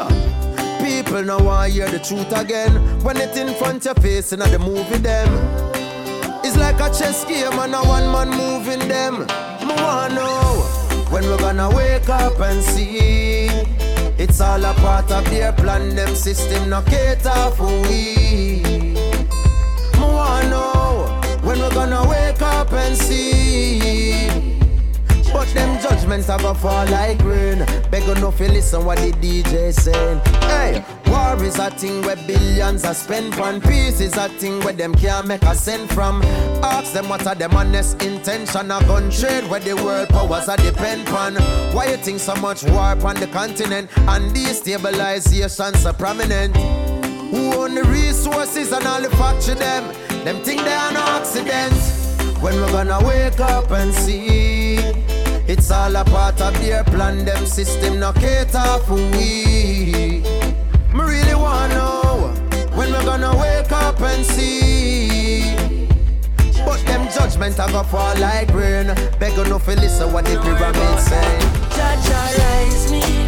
People 0.83 1.23
now 1.23 1.39
want 1.39 1.73
hear 1.73 1.89
the 1.89 2.01
truth 2.01 2.33
again. 2.33 2.73
When 3.05 3.19
it 3.19 3.37
in 3.37 3.55
front 3.55 3.85
your 3.85 3.95
face 3.95 4.33
in 4.33 4.41
the 4.41 4.59
movie 4.59 4.99
them. 4.99 5.29
It's 6.43 6.57
like 6.57 6.81
a 6.81 6.93
chess 6.93 7.25
game 7.25 7.53
and 7.53 7.73
a 7.73 7.79
one 7.83 8.11
man 8.11 8.31
moving 8.31 8.89
them. 8.89 9.46
Me 9.67 9.75
wanna 9.75 10.15
know 10.15 10.63
when 11.11 11.25
we're 11.25 11.39
gonna 11.39 11.69
wake 11.75 12.09
up 12.09 12.39
and 12.41 12.63
see. 12.63 13.49
It's 14.19 14.41
all 14.41 14.65
a 14.65 14.73
part 14.75 15.11
of 15.11 15.25
their 15.31 15.53
plan, 15.53 15.95
them 15.97 16.15
system 16.15 16.71
no 16.71 16.83
cater 16.83 17.51
for 17.57 17.67
we. 17.89 18.63
Me 18.63 20.01
wanna 20.01 20.51
know 20.51 21.21
when 21.43 21.59
we're 21.59 21.75
gonna 21.75 22.09
wake 22.09 22.43
up 22.43 22.73
and 22.73 22.97
see. 22.97 24.46
But 25.47 25.55
them 25.55 25.81
judgments 25.81 26.29
are 26.29 26.39
gonna 26.39 26.59
fall 26.59 26.87
like 26.87 27.23
rain. 27.23 27.59
Beg 27.91 28.07
no 28.21 28.31
fi 28.31 28.49
listen 28.49 28.85
what 28.85 28.99
the 28.99 29.13
DJ 29.13 29.73
saying. 29.73 30.21
Hey, 30.43 30.85
war 31.07 31.43
is 31.43 31.59
a 31.59 31.71
thing 31.71 32.03
where 32.03 32.17
billions 32.17 32.85
are 32.85 32.95
spent 32.95 33.39
on. 33.39 33.61
Peace 33.61 34.01
is 34.01 34.17
a 34.17 34.29
thing 34.29 34.61
where 34.61 34.73
them 34.73 34.95
can't 34.95 35.27
make 35.27 35.43
a 35.43 35.55
cent 35.55 35.91
from. 35.93 36.23
Ask 36.63 36.93
them 36.93 37.09
what 37.09 37.27
are 37.27 37.35
them 37.35 37.55
honest 37.55 38.03
intention. 38.03 38.71
A 38.71 38.81
gun 38.81 39.11
trade 39.11 39.49
where 39.51 39.61
the 39.61 39.77
world 39.77 40.09
powers 40.09 40.49
are 40.49 40.57
depend 40.57 41.09
on. 41.11 41.35
Why 41.75 41.87
you 41.91 41.97
think 41.97 42.21
so 42.21 42.35
much 42.37 42.65
war 42.65 42.97
on 43.07 43.17
the 43.17 43.29
continent 43.33 43.91
and 43.97 44.35
destabilization 44.35 45.77
so 45.77 45.93
prominent? 45.93 46.57
Who 47.31 47.53
own 47.55 47.75
the 47.75 47.85
resources 47.85 48.73
and 48.73 48.87
all 48.87 49.01
the 49.01 49.11
factory 49.11 49.55
them? 49.55 49.85
Them 50.25 50.43
think 50.43 50.63
they 50.63 50.73
are 50.73 50.93
no 50.93 51.01
accidents. 51.01 52.17
When 52.41 52.55
we're 52.57 52.73
gonna 52.73 53.05
wake 53.07 53.41
up 53.41 53.71
and 53.71 53.93
see 53.95 55.16
it's 55.49 55.71
all 55.71 55.95
a 55.95 56.05
part 56.05 56.41
of 56.41 56.53
their 56.61 56.85
plan, 56.85 57.25
them 57.25 57.47
system 57.47 58.01
no 58.01 58.13
cater 58.13 58.79
for 58.87 58.95
we. 58.95 60.23
Me 60.93 61.03
really 61.03 61.35
wanna 61.35 61.75
know 61.75 62.35
when 62.75 62.91
we're 62.93 63.05
gonna 63.05 63.37
wake 63.37 63.71
up 63.73 64.01
and 64.01 64.25
see. 64.25 65.55
But 66.65 66.85
them 66.87 67.09
judgment 67.13 67.59
a 67.59 67.71
go 67.71 67.83
fall 67.85 68.17
like 68.19 68.53
rain. 68.53 68.87
Beg 69.19 69.37
no 69.49 69.59
fi 69.59 69.75
listen 69.75 70.13
what 70.13 70.25
the 70.25 70.41
pyramid 70.41 70.99
say. 71.01 71.39
Judge, 71.77 72.39
rise 72.39 72.91
me 72.91 73.26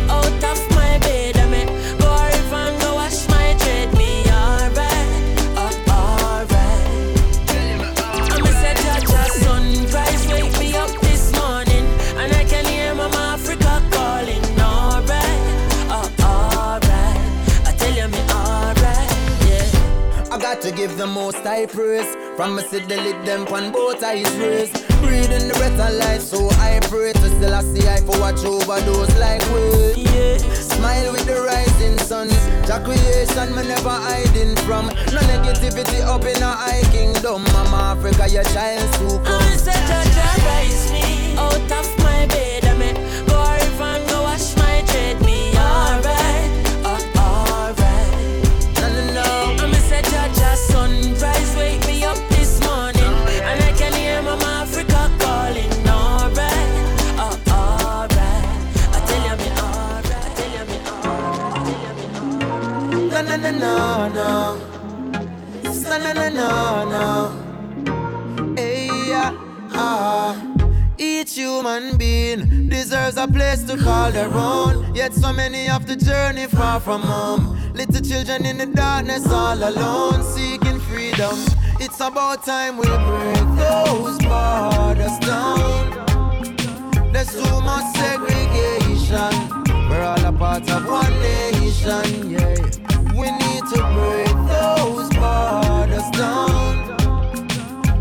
give 20.79 20.97
the 20.97 21.07
most 21.07 21.39
high 21.39 21.67
praise. 21.67 22.07
From 22.37 22.55
me 22.55 22.63
see 22.63 22.79
the 22.79 22.97
lid 22.97 23.27
them 23.27 23.45
pan 23.47 23.73
both 23.73 24.03
eyes 24.05 24.31
raised. 24.37 24.75
Breathing 25.03 25.49
the 25.49 25.55
breath 25.59 25.81
of 25.81 25.95
life, 25.99 26.23
so 26.23 26.49
I 26.51 26.79
pray 26.83 27.13
to 27.13 27.29
still 27.35 27.55
I 27.55 27.63
see 27.63 27.87
I 27.89 28.01
for 28.07 28.19
watch 28.21 28.45
over 28.45 28.79
those 28.87 29.13
like 29.19 29.43
we. 29.51 30.05
Yeah. 30.07 30.39
Smile 30.55 31.11
with 31.13 31.27
the 31.27 31.41
rising 31.43 31.99
sun. 31.99 32.29
Jah 32.67 32.79
creation 32.85 33.51
me 33.57 33.63
never 33.67 33.97
hiding 34.07 34.55
from. 34.67 34.87
No 35.15 35.21
negativity 35.27 36.01
up 36.07 36.25
in 36.25 36.41
a 36.43 36.53
high 36.63 36.87
kingdom. 36.93 37.43
Mama 37.55 37.99
Africa, 37.99 38.29
your 38.31 38.45
child 38.45 38.87
to 38.99 39.07
I 39.19 39.25
come. 39.27 39.51
me 39.51 39.57
say, 39.57 39.79
Judge, 39.91 40.17
rise 40.47 40.93
me 40.93 41.37
out 41.37 41.73
of 41.73 41.99
my 41.99 42.27
bed. 42.27 42.68
Human 71.39 71.97
being 71.97 72.69
deserves 72.69 73.17
a 73.17 73.29
place 73.29 73.63
to 73.63 73.77
call 73.77 74.11
their 74.11 74.33
own. 74.33 74.93
Yet 74.93 75.15
so 75.15 75.33
many 75.33 75.67
have 75.67 75.87
to 75.87 75.95
journey 75.95 76.47
far 76.49 76.81
from 76.81 77.01
home. 77.01 77.57
Little 77.75 78.01
children 78.01 78.45
in 78.45 78.59
the 78.59 78.67
darkness 78.67 79.25
all 79.31 79.57
alone, 79.57 80.25
seeking 80.25 80.81
freedom. 80.81 81.39
It's 81.79 82.01
about 82.01 82.45
time 82.45 82.77
we 82.77 82.87
break 82.87 83.47
those 83.57 84.19
borders 84.27 85.17
down. 85.21 85.93
There's 87.13 87.33
too 87.33 87.61
much 87.61 87.87
segregation. 87.97 89.33
We're 89.89 90.03
all 90.03 90.25
a 90.25 90.33
part 90.33 90.69
of 90.69 90.87
one 90.89 91.15
nation, 91.21 92.31
yeah. 92.33 92.57
We 93.15 93.31
need 93.43 93.65
to 93.75 93.81
break 93.95 94.37
those 94.55 95.09
borders 95.23 96.11
down. 96.19 96.75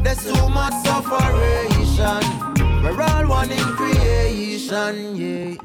There's 0.04 0.24
too 0.24 0.50
much 0.50 0.74
separation. 0.84 2.37
We're 2.84 3.02
all 3.02 3.28
one 3.28 3.52
in 3.52 3.64
creation, 3.76 5.16
yeah. 5.16 5.56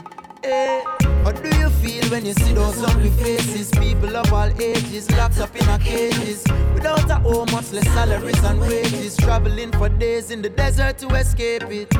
Eh, 0.44 0.80
How 1.24 1.30
do 1.32 1.48
you 1.58 1.70
feel 1.70 2.04
when 2.10 2.26
you 2.26 2.32
see 2.34 2.52
those 2.52 2.82
ugly 2.82 3.10
faces? 3.10 3.70
People 3.70 4.16
of 4.16 4.32
all 4.32 4.50
ages 4.60 5.10
locked 5.12 5.38
up 5.38 5.54
in 5.54 5.68
a 5.68 5.78
cages 5.78 6.42
without 6.74 7.08
a 7.10 7.14
home, 7.16 7.48
much 7.52 7.70
less 7.72 7.86
salaries 7.94 8.42
and 8.44 8.60
wages. 8.60 9.16
Traveling 9.16 9.70
for 9.72 9.88
days 9.88 10.30
in 10.30 10.42
the 10.42 10.48
desert 10.50 10.98
to 10.98 11.08
escape 11.14 11.64
it, 11.70 11.94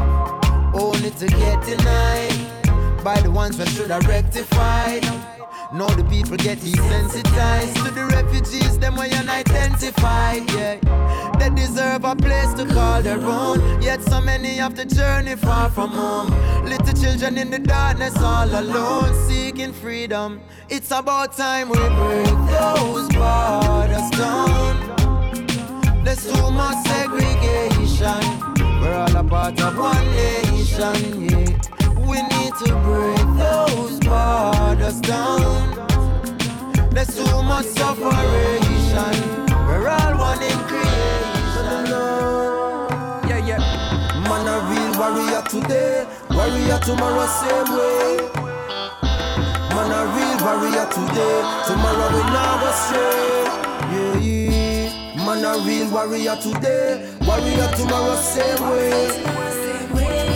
only 0.74 1.10
to 1.10 1.26
get 1.28 1.62
denied 1.64 3.04
by 3.04 3.20
the 3.20 3.30
ones 3.30 3.56
that 3.58 3.68
should 3.68 3.90
have 3.90 4.06
rectified. 4.08 5.04
Now 5.74 5.86
the 5.86 6.04
people 6.04 6.36
get 6.36 6.58
desensitized 6.58 7.74
to 7.82 7.90
the 7.94 8.04
refugees, 8.04 8.78
them 8.78 8.94
way 8.94 9.10
unidentified, 9.12 10.50
yeah. 10.52 10.76
They 11.38 11.48
deserve 11.48 12.04
a 12.04 12.14
place 12.14 12.52
to 12.54 12.66
call 12.66 13.00
their 13.00 13.18
own, 13.18 13.80
yet 13.80 14.02
so 14.02 14.20
many 14.20 14.56
have 14.56 14.74
to 14.74 14.84
journey 14.84 15.34
far 15.34 15.70
from 15.70 15.88
home. 15.88 16.30
Little 16.66 16.92
children 16.92 17.38
in 17.38 17.50
the 17.50 17.58
darkness 17.58 18.14
all 18.18 18.50
alone, 18.50 19.14
seeking 19.26 19.72
freedom. 19.72 20.42
It's 20.68 20.90
about 20.90 21.34
time 21.38 21.70
we 21.70 21.78
break 21.78 22.36
those 22.52 23.08
borders 23.14 24.10
down. 24.10 24.76
There's 26.04 26.30
too 26.30 26.50
much 26.50 26.86
segregation. 26.86 28.20
We're 28.82 28.94
all 28.94 29.16
a 29.16 29.24
part 29.24 29.58
of 29.58 29.78
one 29.78 30.06
nation, 30.12 31.30
yeah. 31.30 31.81
We 32.12 32.20
need 32.20 32.52
to 32.66 32.74
break 32.84 33.26
those 33.40 33.98
borders 34.00 35.00
down. 35.00 35.72
There's 36.92 37.08
too 37.16 37.42
much 37.42 37.64
separation. 37.64 39.14
We're 39.66 39.88
all 39.88 40.18
one 40.18 40.42
in 40.42 40.58
creation. 40.68 41.88
Oh. 41.88 43.24
Yeah, 43.26 43.38
yeah. 43.48 43.60
Man, 44.28 44.46
a 44.46 44.60
real 44.68 44.92
warrior 45.00 45.42
today, 45.48 46.04
warrior 46.28 46.78
tomorrow, 46.84 47.26
same 47.40 47.70
way. 47.72 48.28
Man, 49.72 49.92
a 49.96 50.00
real 50.12 50.36
warrior 50.44 50.86
today, 50.92 51.36
tomorrow 51.64 52.08
we 52.12 52.22
not 52.28 52.60
go 52.60 52.70
stray. 52.82 53.44
Yeah, 53.88 54.18
yeah. 54.20 55.24
Man, 55.24 55.44
a 55.46 55.52
real 55.64 55.88
warrior 55.90 56.36
today, 56.36 57.08
warrior 57.22 57.68
tomorrow, 57.74 58.16
same 58.16 58.68
way. 58.68 60.31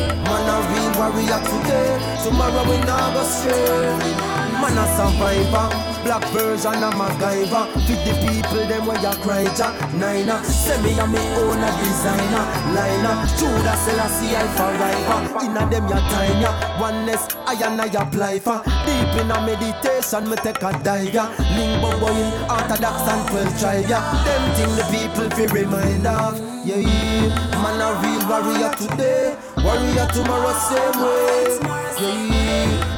A 0.49 0.57
real 0.71 0.91
warrior 0.99 1.41
today, 1.45 1.91
tomorrow 2.23 2.65
we 2.71 2.79
not 2.87 3.15
go 3.15 3.23
stray. 3.25 4.46
Man, 4.61 4.79
a 4.79 4.85
survivor. 4.97 5.97
Black 6.07 6.23
version 6.31 6.83
of 6.85 6.95
MacGyver. 6.95 7.67
Fit 7.87 7.99
the 8.07 8.15
people, 8.23 8.65
them 8.69 8.87
where 8.87 9.01
you 9.03 9.11
cry 9.23 9.43
ja 9.59 9.75
Niner. 9.99 10.39
Send 10.45 10.85
me 10.85 10.93
a 10.99 11.07
me 11.07 11.19
own 11.19 11.59
a 11.59 11.71
designer 11.83 12.47
Liner. 12.71 13.27
Judas 13.37 13.81
Selassie 13.83 14.37
I 14.37 14.47
forever 14.55 15.45
Inna 15.45 15.67
them 15.69 15.89
ya 15.89 15.99
time 16.09 16.41
ya. 16.41 16.53
Oneness 16.81 17.27
I 17.47 17.59
and 17.67 17.81
I 17.81 17.87
apply 17.87 18.39
for. 18.39 18.63
Deep 18.87 19.19
in 19.21 19.31
a 19.31 19.41
meditation 19.43 20.31
me 20.31 20.37
take 20.37 20.63
a 20.63 20.71
dive 20.85 21.13
ya. 21.13 21.27
Limbo 21.59 21.91
boy 21.99 22.23
Orthodox 22.47 23.03
and 23.11 23.29
12 23.29 23.59
tribe 23.59 23.89
ya. 23.91 23.99
Them 24.23 24.45
thing 24.55 24.73
the 24.79 24.85
people 24.95 25.31
fi 25.35 25.47
remind 25.53 26.07
of. 26.07 26.39
Yeah 26.65 26.77
yeah. 26.77 27.35
Man 27.63 27.83
a 27.83 27.89
real 27.99 28.23
warrior 28.31 28.71
today. 28.79 29.35
Warrior 29.59 30.07
tomorrow 30.15 30.55
same 30.71 31.03
way. 31.03 31.59
Yeah, 31.99 32.36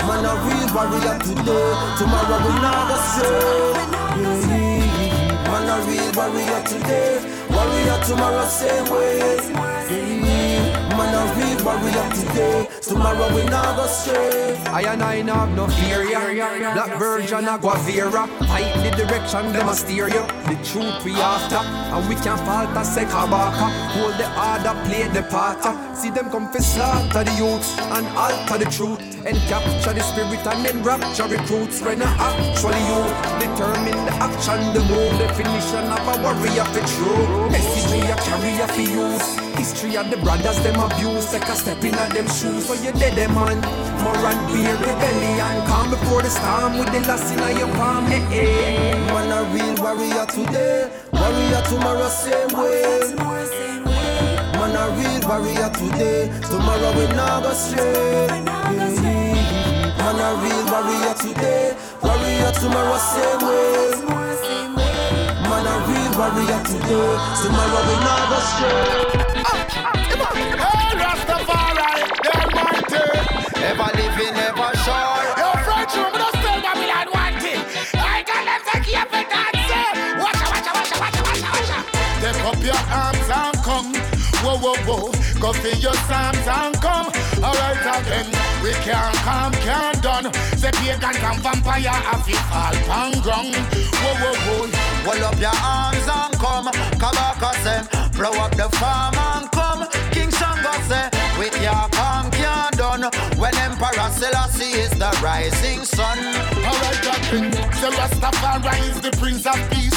man 0.07 0.25
a 0.25 0.33
real 0.44 0.68
warrior 0.75 1.18
today, 1.18 1.68
tomorrow 1.99 2.38
we 2.44 2.53
not 2.62 2.88
go 2.88 2.97
stray. 3.11 3.73
Man 5.49 5.68
a 5.68 5.77
real 5.87 6.11
warrior 6.16 6.62
today, 6.64 7.11
warrior 7.51 7.99
tomorrow 8.05 8.47
same 8.47 8.88
way. 8.92 10.28
A 11.19 11.35
real 11.35 11.65
warrior 11.65 12.09
today, 12.15 12.69
tomorrow 12.81 13.35
we 13.35 13.43
not 13.51 13.75
go 13.75 13.87
stray. 13.87 14.55
I 14.67 14.83
and 14.83 15.03
I 15.03 15.21
not 15.23 15.49
have 15.49 15.57
no 15.57 15.67
fear, 15.67 16.05
yeah. 16.05 16.75
Black 16.75 16.97
Virgin 16.97 17.49
a 17.49 17.59
Guevara. 17.59 18.29
Fight 18.47 18.73
the 18.85 18.91
direction, 18.95 19.53
them 19.53 19.69
a 19.69 19.75
steer 19.75 20.07
you. 20.07 20.23
The 20.47 20.57
truth 20.63 21.05
we 21.05 21.15
after, 21.15 21.59
and 21.59 22.09
we 22.09 22.15
can't 22.23 22.39
falter. 22.47 22.85
Say 22.85 23.05
Kabaka, 23.05 23.67
hold 23.99 24.15
the 24.15 24.29
order, 24.31 24.79
play 24.87 25.09
the 25.09 25.27
part. 25.27 25.59
See 25.97 26.11
them 26.11 26.31
come 26.31 26.53
for 26.53 26.63
slaughter 26.63 27.25
the 27.25 27.35
youths 27.35 27.77
and 27.97 28.07
alter 28.17 28.65
the 28.65 28.71
truth. 28.71 29.01
And 29.27 29.37
capture 29.51 29.93
the 29.93 30.01
spirit 30.01 30.47
and 30.47 30.65
then 30.65 30.85
rapture 30.85 31.27
recruits. 31.27 31.83
When 31.83 32.01
I 32.01 32.15
actually 32.31 32.79
you 32.87 33.03
determine 33.43 34.07
the 34.07 34.15
action, 34.23 34.61
the 34.73 34.87
move, 34.87 35.19
definition 35.19 35.85
of 35.91 36.07
a 36.07 36.23
warrior 36.23 36.65
for 36.71 36.85
true. 36.95 37.51
Message 37.51 37.89
a 38.07 38.15
carrier 38.23 38.69
for 38.69 38.81
use. 38.81 39.49
History 39.59 39.97
of 39.97 40.09
the 40.09 40.17
brothers 40.19 40.63
them 40.63 40.79
abuse. 40.79 41.08
Take 41.09 41.49
a 41.49 41.57
step 41.57 41.85
in 41.85 41.92
them 41.92 42.27
shoes, 42.29 42.66
so 42.66 42.75
you 42.75 42.92
dead 42.92 43.16
them 43.16 43.35
man. 43.35 43.61
More 44.05 44.16
and 44.29 44.40
beer 44.53 44.77
rebellion, 44.77 45.66
calm 45.66 45.90
before 45.90 46.23
the 46.23 46.29
storm 46.29 46.79
with 46.79 46.92
the 46.92 47.01
loss 47.09 47.31
in 47.33 47.38
your 47.57 47.68
palm. 47.77 48.07
Eh, 48.12 48.21
eh. 48.33 49.12
Man 49.12 49.33
a 49.33 49.44
real 49.53 49.75
warrior 49.83 50.27
today, 50.27 50.90
warrior 51.12 51.62
tomorrow 51.68 52.09
same 52.09 52.53
way. 52.57 53.14
Man 54.57 54.77
a 54.77 54.85
real 54.97 55.21
warrior 55.29 55.71
today, 55.77 56.29
tomorrow 56.49 56.92
we 56.97 57.07
not 57.16 57.42
go. 57.42 57.53
Yeah. 57.77 58.40
Man 59.97 60.21
a 60.21 60.29
real 60.44 60.64
warrior 60.68 61.14
today, 61.16 61.77
warrior 62.03 62.53
tomorrow 62.53 63.01
same 63.01 63.42
way. 63.49 63.97
Man 65.44 65.66
a 65.66 65.75
real 65.88 66.12
warrior 66.21 66.61
today, 66.64 67.11
tomorrow 67.40 67.83
we 67.88 67.97
not 68.05 68.23
go 68.29 68.38
stray. 68.44 69.08
Your 82.69 82.85
arms 82.93 83.31
and 83.33 83.57
come. 83.65 83.95
Whoa, 84.45 84.59
whoa, 84.61 84.77
whoa. 84.85 85.09
Go 85.41 85.53
for 85.53 85.73
your 85.81 85.97
psalms 86.05 86.47
and 86.47 86.77
come. 86.85 87.09
Alright 87.41 87.81
again. 87.81 88.29
We 88.63 88.73
can't 88.85 89.17
come, 89.25 89.53
can't 89.65 90.03
done. 90.03 90.25
The 90.61 90.71
pagan 90.77 91.17
and 91.17 91.41
vampire 91.41 91.89
have 91.89 92.29
it 92.29 92.45
all 92.53 92.77
pan 92.85 93.13
ground. 93.25 93.57
Whoa, 94.01 94.15
whoa, 94.21 94.35
whoa. 94.45 94.69
Hold 95.09 95.23
up 95.29 95.41
your 95.41 95.57
arms 95.65 96.07
and 96.19 96.35
come. 96.37 96.69
Kabaka 97.01 97.51
say, 97.65 97.81
blow 98.13 98.37
up 98.37 98.53
the 98.55 98.69
farm 98.77 99.17
and 99.17 99.51
come. 99.51 99.89
King 100.13 100.31
Shango 100.31 100.73
say, 100.89 101.09
with 101.39 101.57
your 101.63 101.89
calm 101.97 102.31
can't 102.33 102.77
done. 102.77 103.05
When 103.41 103.57
Emperor 103.65 104.11
Selassie 104.13 104.77
is 104.85 104.91
the 104.91 105.11
rising 105.25 105.85
sun. 105.85 106.19
Alright, 106.69 107.01
again. 107.01 107.51
The 107.81 107.89
Rastafari 107.97 108.91
is 108.91 109.01
the 109.01 109.11
Prince 109.17 109.47
of 109.47 109.59
Peace. 109.71 109.88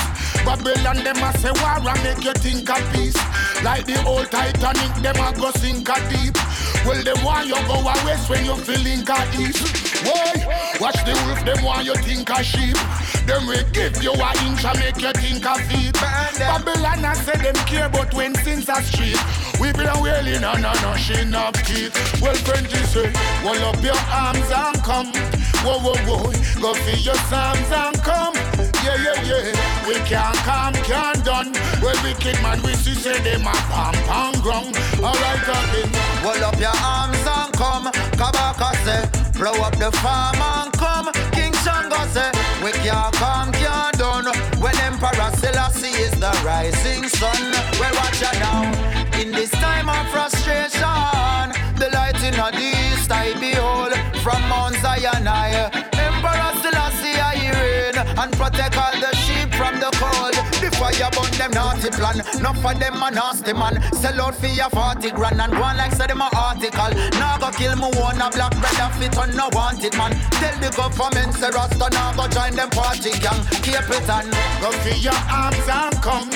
Babylon, 0.45 1.03
them 1.03 1.17
a 1.23 1.37
say 1.37 1.51
war 1.61 1.77
and 1.77 2.03
make 2.03 2.23
you 2.23 2.33
think 2.33 2.69
of 2.69 2.81
peace. 2.93 3.17
Like 3.63 3.85
the 3.85 4.03
old 4.05 4.29
Titanic, 4.31 4.93
them 5.01 5.15
a 5.17 5.31
go 5.37 5.51
sink 5.51 5.87
a 5.89 5.97
deep. 6.09 6.35
Well, 6.85 7.01
them 7.03 7.23
want 7.23 7.47
you 7.47 7.55
go 7.67 7.79
a 7.79 7.93
west 8.05 8.29
when 8.29 8.45
you 8.45 8.55
feeling 8.55 9.07
a 9.07 9.19
east. 9.37 10.05
Why? 10.05 10.77
watch 10.79 10.97
the 11.05 11.13
wolf, 11.25 11.45
them 11.45 11.63
want 11.63 11.85
you 11.85 11.95
think 11.95 12.29
a 12.29 12.43
sheep. 12.43 12.77
Them 13.25 13.47
will 13.47 13.63
give 13.71 14.01
you 14.01 14.13
a 14.13 14.29
inch 14.45 14.65
and 14.65 14.79
make 14.79 15.01
you 15.01 15.11
think 15.13 15.45
a 15.45 15.55
feet. 15.69 15.93
Babylon 16.39 17.05
a 17.05 17.15
say 17.15 17.37
them 17.37 17.55
care 17.65 17.89
but 17.89 18.13
when 18.13 18.35
sins 18.35 18.69
are 18.69 18.81
street. 18.81 19.19
We 19.59 19.71
been 19.73 19.93
wailing 20.01 20.43
and 20.43 20.65
a 20.65 20.73
nothing 20.81 21.33
up 21.33 21.55
teeth. 21.65 21.93
Well, 22.21 22.35
you 22.35 22.83
say, 22.89 23.13
roll 23.43 23.63
up 23.69 23.81
your 23.83 24.01
arms 24.09 24.49
and 24.49 24.77
come. 24.83 25.11
Whoa, 25.63 25.77
whoa, 25.79 25.95
whoa, 26.09 26.31
go 26.61 26.73
for 26.73 26.97
your 26.97 27.15
psalms 27.29 27.71
and 27.71 27.97
come. 28.01 28.33
Yeah, 28.83 28.97
yeah, 28.97 29.21
yeah. 29.21 29.87
We 29.87 29.93
can't 30.09 30.35
come, 30.37 30.73
can't 30.73 31.23
done. 31.23 31.53
Well, 31.81 31.95
wicked 32.03 32.41
man, 32.41 32.61
we 32.63 32.73
see 32.73 32.95
say 32.95 33.19
them 33.21 33.45
a 33.45 33.53
pam 33.69 33.93
pam 34.09 34.41
ground. 34.41 34.75
Alright, 34.97 35.43
again. 35.43 35.91
Roll 36.23 36.43
up 36.43 36.59
your 36.59 36.73
arms 36.73 37.21
and 37.21 37.53
come. 37.53 37.85
Kabaka 38.17 38.73
say, 38.83 39.05
blow 39.37 39.53
up 39.61 39.77
the 39.77 39.91
farm 40.01 40.41
and 40.41 40.73
come. 40.73 41.11
King 41.31 41.53
Shango 41.61 42.01
say, 42.07 42.31
we 42.63 42.71
can't 42.71 43.13
come, 43.15 43.51
can't 43.51 43.97
done. 43.97 44.25
When 44.61 44.75
Emperor 44.79 45.31
Selassie 45.35 45.95
is 46.05 46.11
the 46.19 46.31
rising 46.45 47.07
sun. 47.07 47.51
Well, 47.79 47.93
watch 47.95 48.21
out 48.23 48.37
now. 48.39 49.19
In 49.19 49.31
this 49.31 49.51
time 49.51 49.89
of 49.89 50.07
frustration, 50.09 51.45
the 51.81 51.89
light 51.93 52.21
in 52.23 52.33
the 52.33 52.51
east 52.57 53.11
I 53.11 53.33
behold 53.39 53.93
from 54.21 54.41
Mount 54.49 54.75
Zion. 54.75 55.27
I, 55.27 55.80
Burn 61.09 61.31
them 61.37 61.51
naughty 61.51 61.89
plan. 61.89 62.17
Not 62.41 62.57
for 62.57 62.73
them 62.73 63.01
a 63.01 63.09
nasty 63.11 63.53
man. 63.53 63.81
Sell 63.93 64.21
out 64.21 64.35
for 64.35 64.47
your 64.47 64.69
40 64.69 65.11
grand 65.11 65.41
and 65.41 65.51
go 65.51 65.63
on 65.63 65.77
like 65.77 65.93
say 65.93 66.07
them 66.07 66.21
a 66.21 66.29
article. 66.35 66.91
Now 67.17 67.37
go 67.37 67.49
kill 67.51 67.75
me 67.75 67.89
one 67.97 68.21
a 68.21 68.29
black 68.29 68.53
brother 68.59 68.89
fit 68.99 69.17
on 69.17 69.35
no 69.35 69.49
wanted 69.53 69.95
man. 69.97 70.11
Tell 70.37 70.55
the 70.61 70.69
government 70.75 71.33
say 71.33 71.49
Rasta 71.49 71.89
now 71.91 72.13
go 72.13 72.27
join 72.27 72.53
them 72.55 72.69
party 72.69 73.11
gang. 73.19 73.41
Keep 73.65 73.89
it 73.89 74.09
on. 74.09 74.29
Go 74.61 74.71
for 74.83 74.95
your 75.01 75.17
arms 75.31 75.67
and 75.67 75.95
come. 76.01 76.29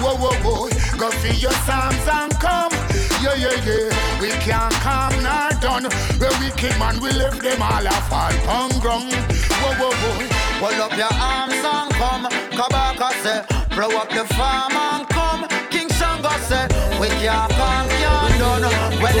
Whoa, 0.00 0.16
whoa, 0.16 0.32
whoa. 0.44 0.68
Go 0.98 1.10
for 1.10 1.32
your 1.34 1.52
psalms 1.68 2.06
and 2.08 2.32
come. 2.40 2.72
Yeah, 3.20 3.34
yeah, 3.36 3.56
yeah. 3.64 4.20
We 4.20 4.30
can't 4.40 4.72
come 4.80 5.16
nor 5.22 5.50
done. 5.60 5.84
The 6.16 6.28
wicked 6.40 6.78
man, 6.78 7.00
we 7.00 7.12
left 7.12 7.42
them 7.42 7.60
all 7.60 7.86
a 7.86 7.90
fall 8.08 8.32
on 8.48 8.70
ground. 8.80 9.12
Whoa, 9.12 9.74
whoa, 9.76 9.92
whoa. 9.92 10.26
Hold 10.60 10.80
up 10.80 10.96
your 10.96 11.12
arms 11.12 11.52
and 11.52 11.90
come. 12.00 12.24
Kabaka 12.56 13.12
say, 13.22 13.59
blow 13.80 13.96
up 13.96 14.10
the 14.10 14.24
farm 14.34 14.72
and 14.72 15.08
come. 15.08 15.48
King 15.70 15.88
Shango 15.88 16.28
say, 16.48 16.66
we 17.00 17.08
can't 17.20 17.50
come, 17.52 17.88
can't 17.88 18.38
done. 18.38 18.62
When 19.00 19.16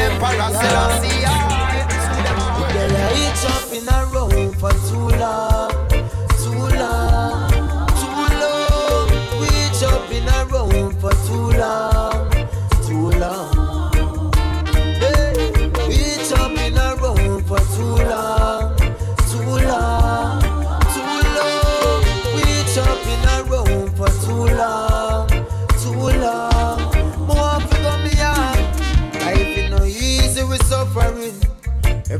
Selassie 0.52 1.24
I. 1.24 1.88
Girl, 2.72 2.96
I 2.96 3.08
eat 3.22 3.42
up 3.54 3.72
in 3.72 3.88
a 3.88 3.98
row 4.12 4.52
for 4.60 4.72
too 4.88 5.08
long, 5.18 5.49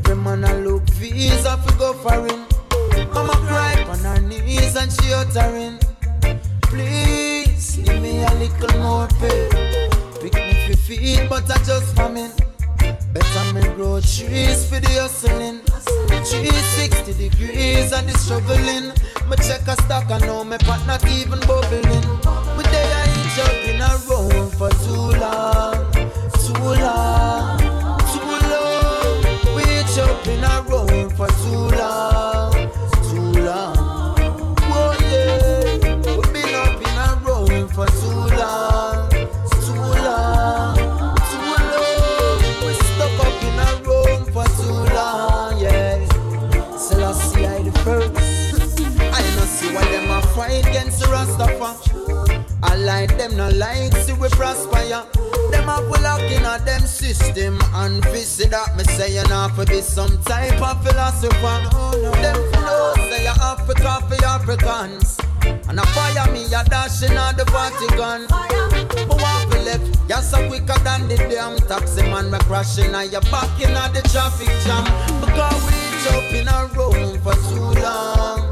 Every 0.03 0.15
man 0.15 0.43
a 0.43 0.53
look 0.57 0.83
visa 0.89 1.57
fi 1.57 1.77
go 1.77 1.93
foreign. 1.93 2.45
Mama 3.13 3.33
cry 3.45 3.85
on 3.87 3.99
her 3.99 4.19
knees 4.21 4.75
and 4.75 4.91
she 4.91 5.13
uttering. 5.13 5.77
Please 6.63 7.77
give 7.77 8.01
me 8.01 8.23
a 8.23 8.33
little 8.35 8.81
more 8.81 9.07
pay. 9.19 9.49
Pick 10.21 10.33
me 10.33 10.53
fi 10.65 10.73
feed, 10.73 11.29
but 11.29 11.49
I 11.51 11.57
just 11.63 11.95
famine. 11.95 12.31
Better 13.13 13.53
me 13.53 13.61
grow 13.75 13.99
trees 14.01 14.67
for 14.67 14.79
the 14.79 14.97
hustling. 14.99 15.61
360 15.61 17.13
degrees 17.13 17.91
and 17.91 18.09
the 18.09 18.17
struggling. 18.17 18.89
Me 19.29 19.35
check 19.47 19.67
a 19.67 19.75
stock 19.83 20.09
and 20.09 20.25
know 20.25 20.43
pot 20.65 20.85
not 20.87 21.05
even 21.07 21.39
bubbling. 21.41 22.20
Say 59.01 59.15
you 59.15 59.23
not 59.29 59.51
for 59.55 59.65
be 59.65 59.81
some 59.81 60.15
type 60.23 60.61
of 60.61 60.83
philosopher. 60.85 61.57
Them 62.21 62.51
know 62.51 62.93
say 63.09 63.23
you 63.23 63.33
Africa 63.41 63.97
for 64.07 64.25
Africans. 64.25 65.17
And 65.67 65.79
I 65.79 65.85
fire 65.93 66.31
me, 66.31 66.45
a 66.45 66.63
dashing 66.65 67.17
on 67.17 67.35
the 67.35 67.45
Vatican. 67.45 68.27
Want 69.09 69.51
to 69.51 69.59
left, 69.61 69.97
you're 70.07 70.21
so 70.21 70.47
quicker 70.47 70.77
than 70.83 71.07
the 71.07 71.17
damn 71.17 71.57
taxi 71.67 72.03
man. 72.03 72.29
Me 72.29 72.37
crashing 72.39 72.93
on 72.93 73.09
your 73.09 73.21
back 73.21 73.49
in 73.59 73.73
the 73.73 74.01
traffic 74.11 74.53
jam. 74.65 74.85
Because 75.19 75.61
we 75.65 75.77
jump 76.03 76.33
in 76.39 76.47
a 76.47 76.59
room 76.75 77.19
for 77.21 77.33
too 77.33 77.81
long. 77.81 78.50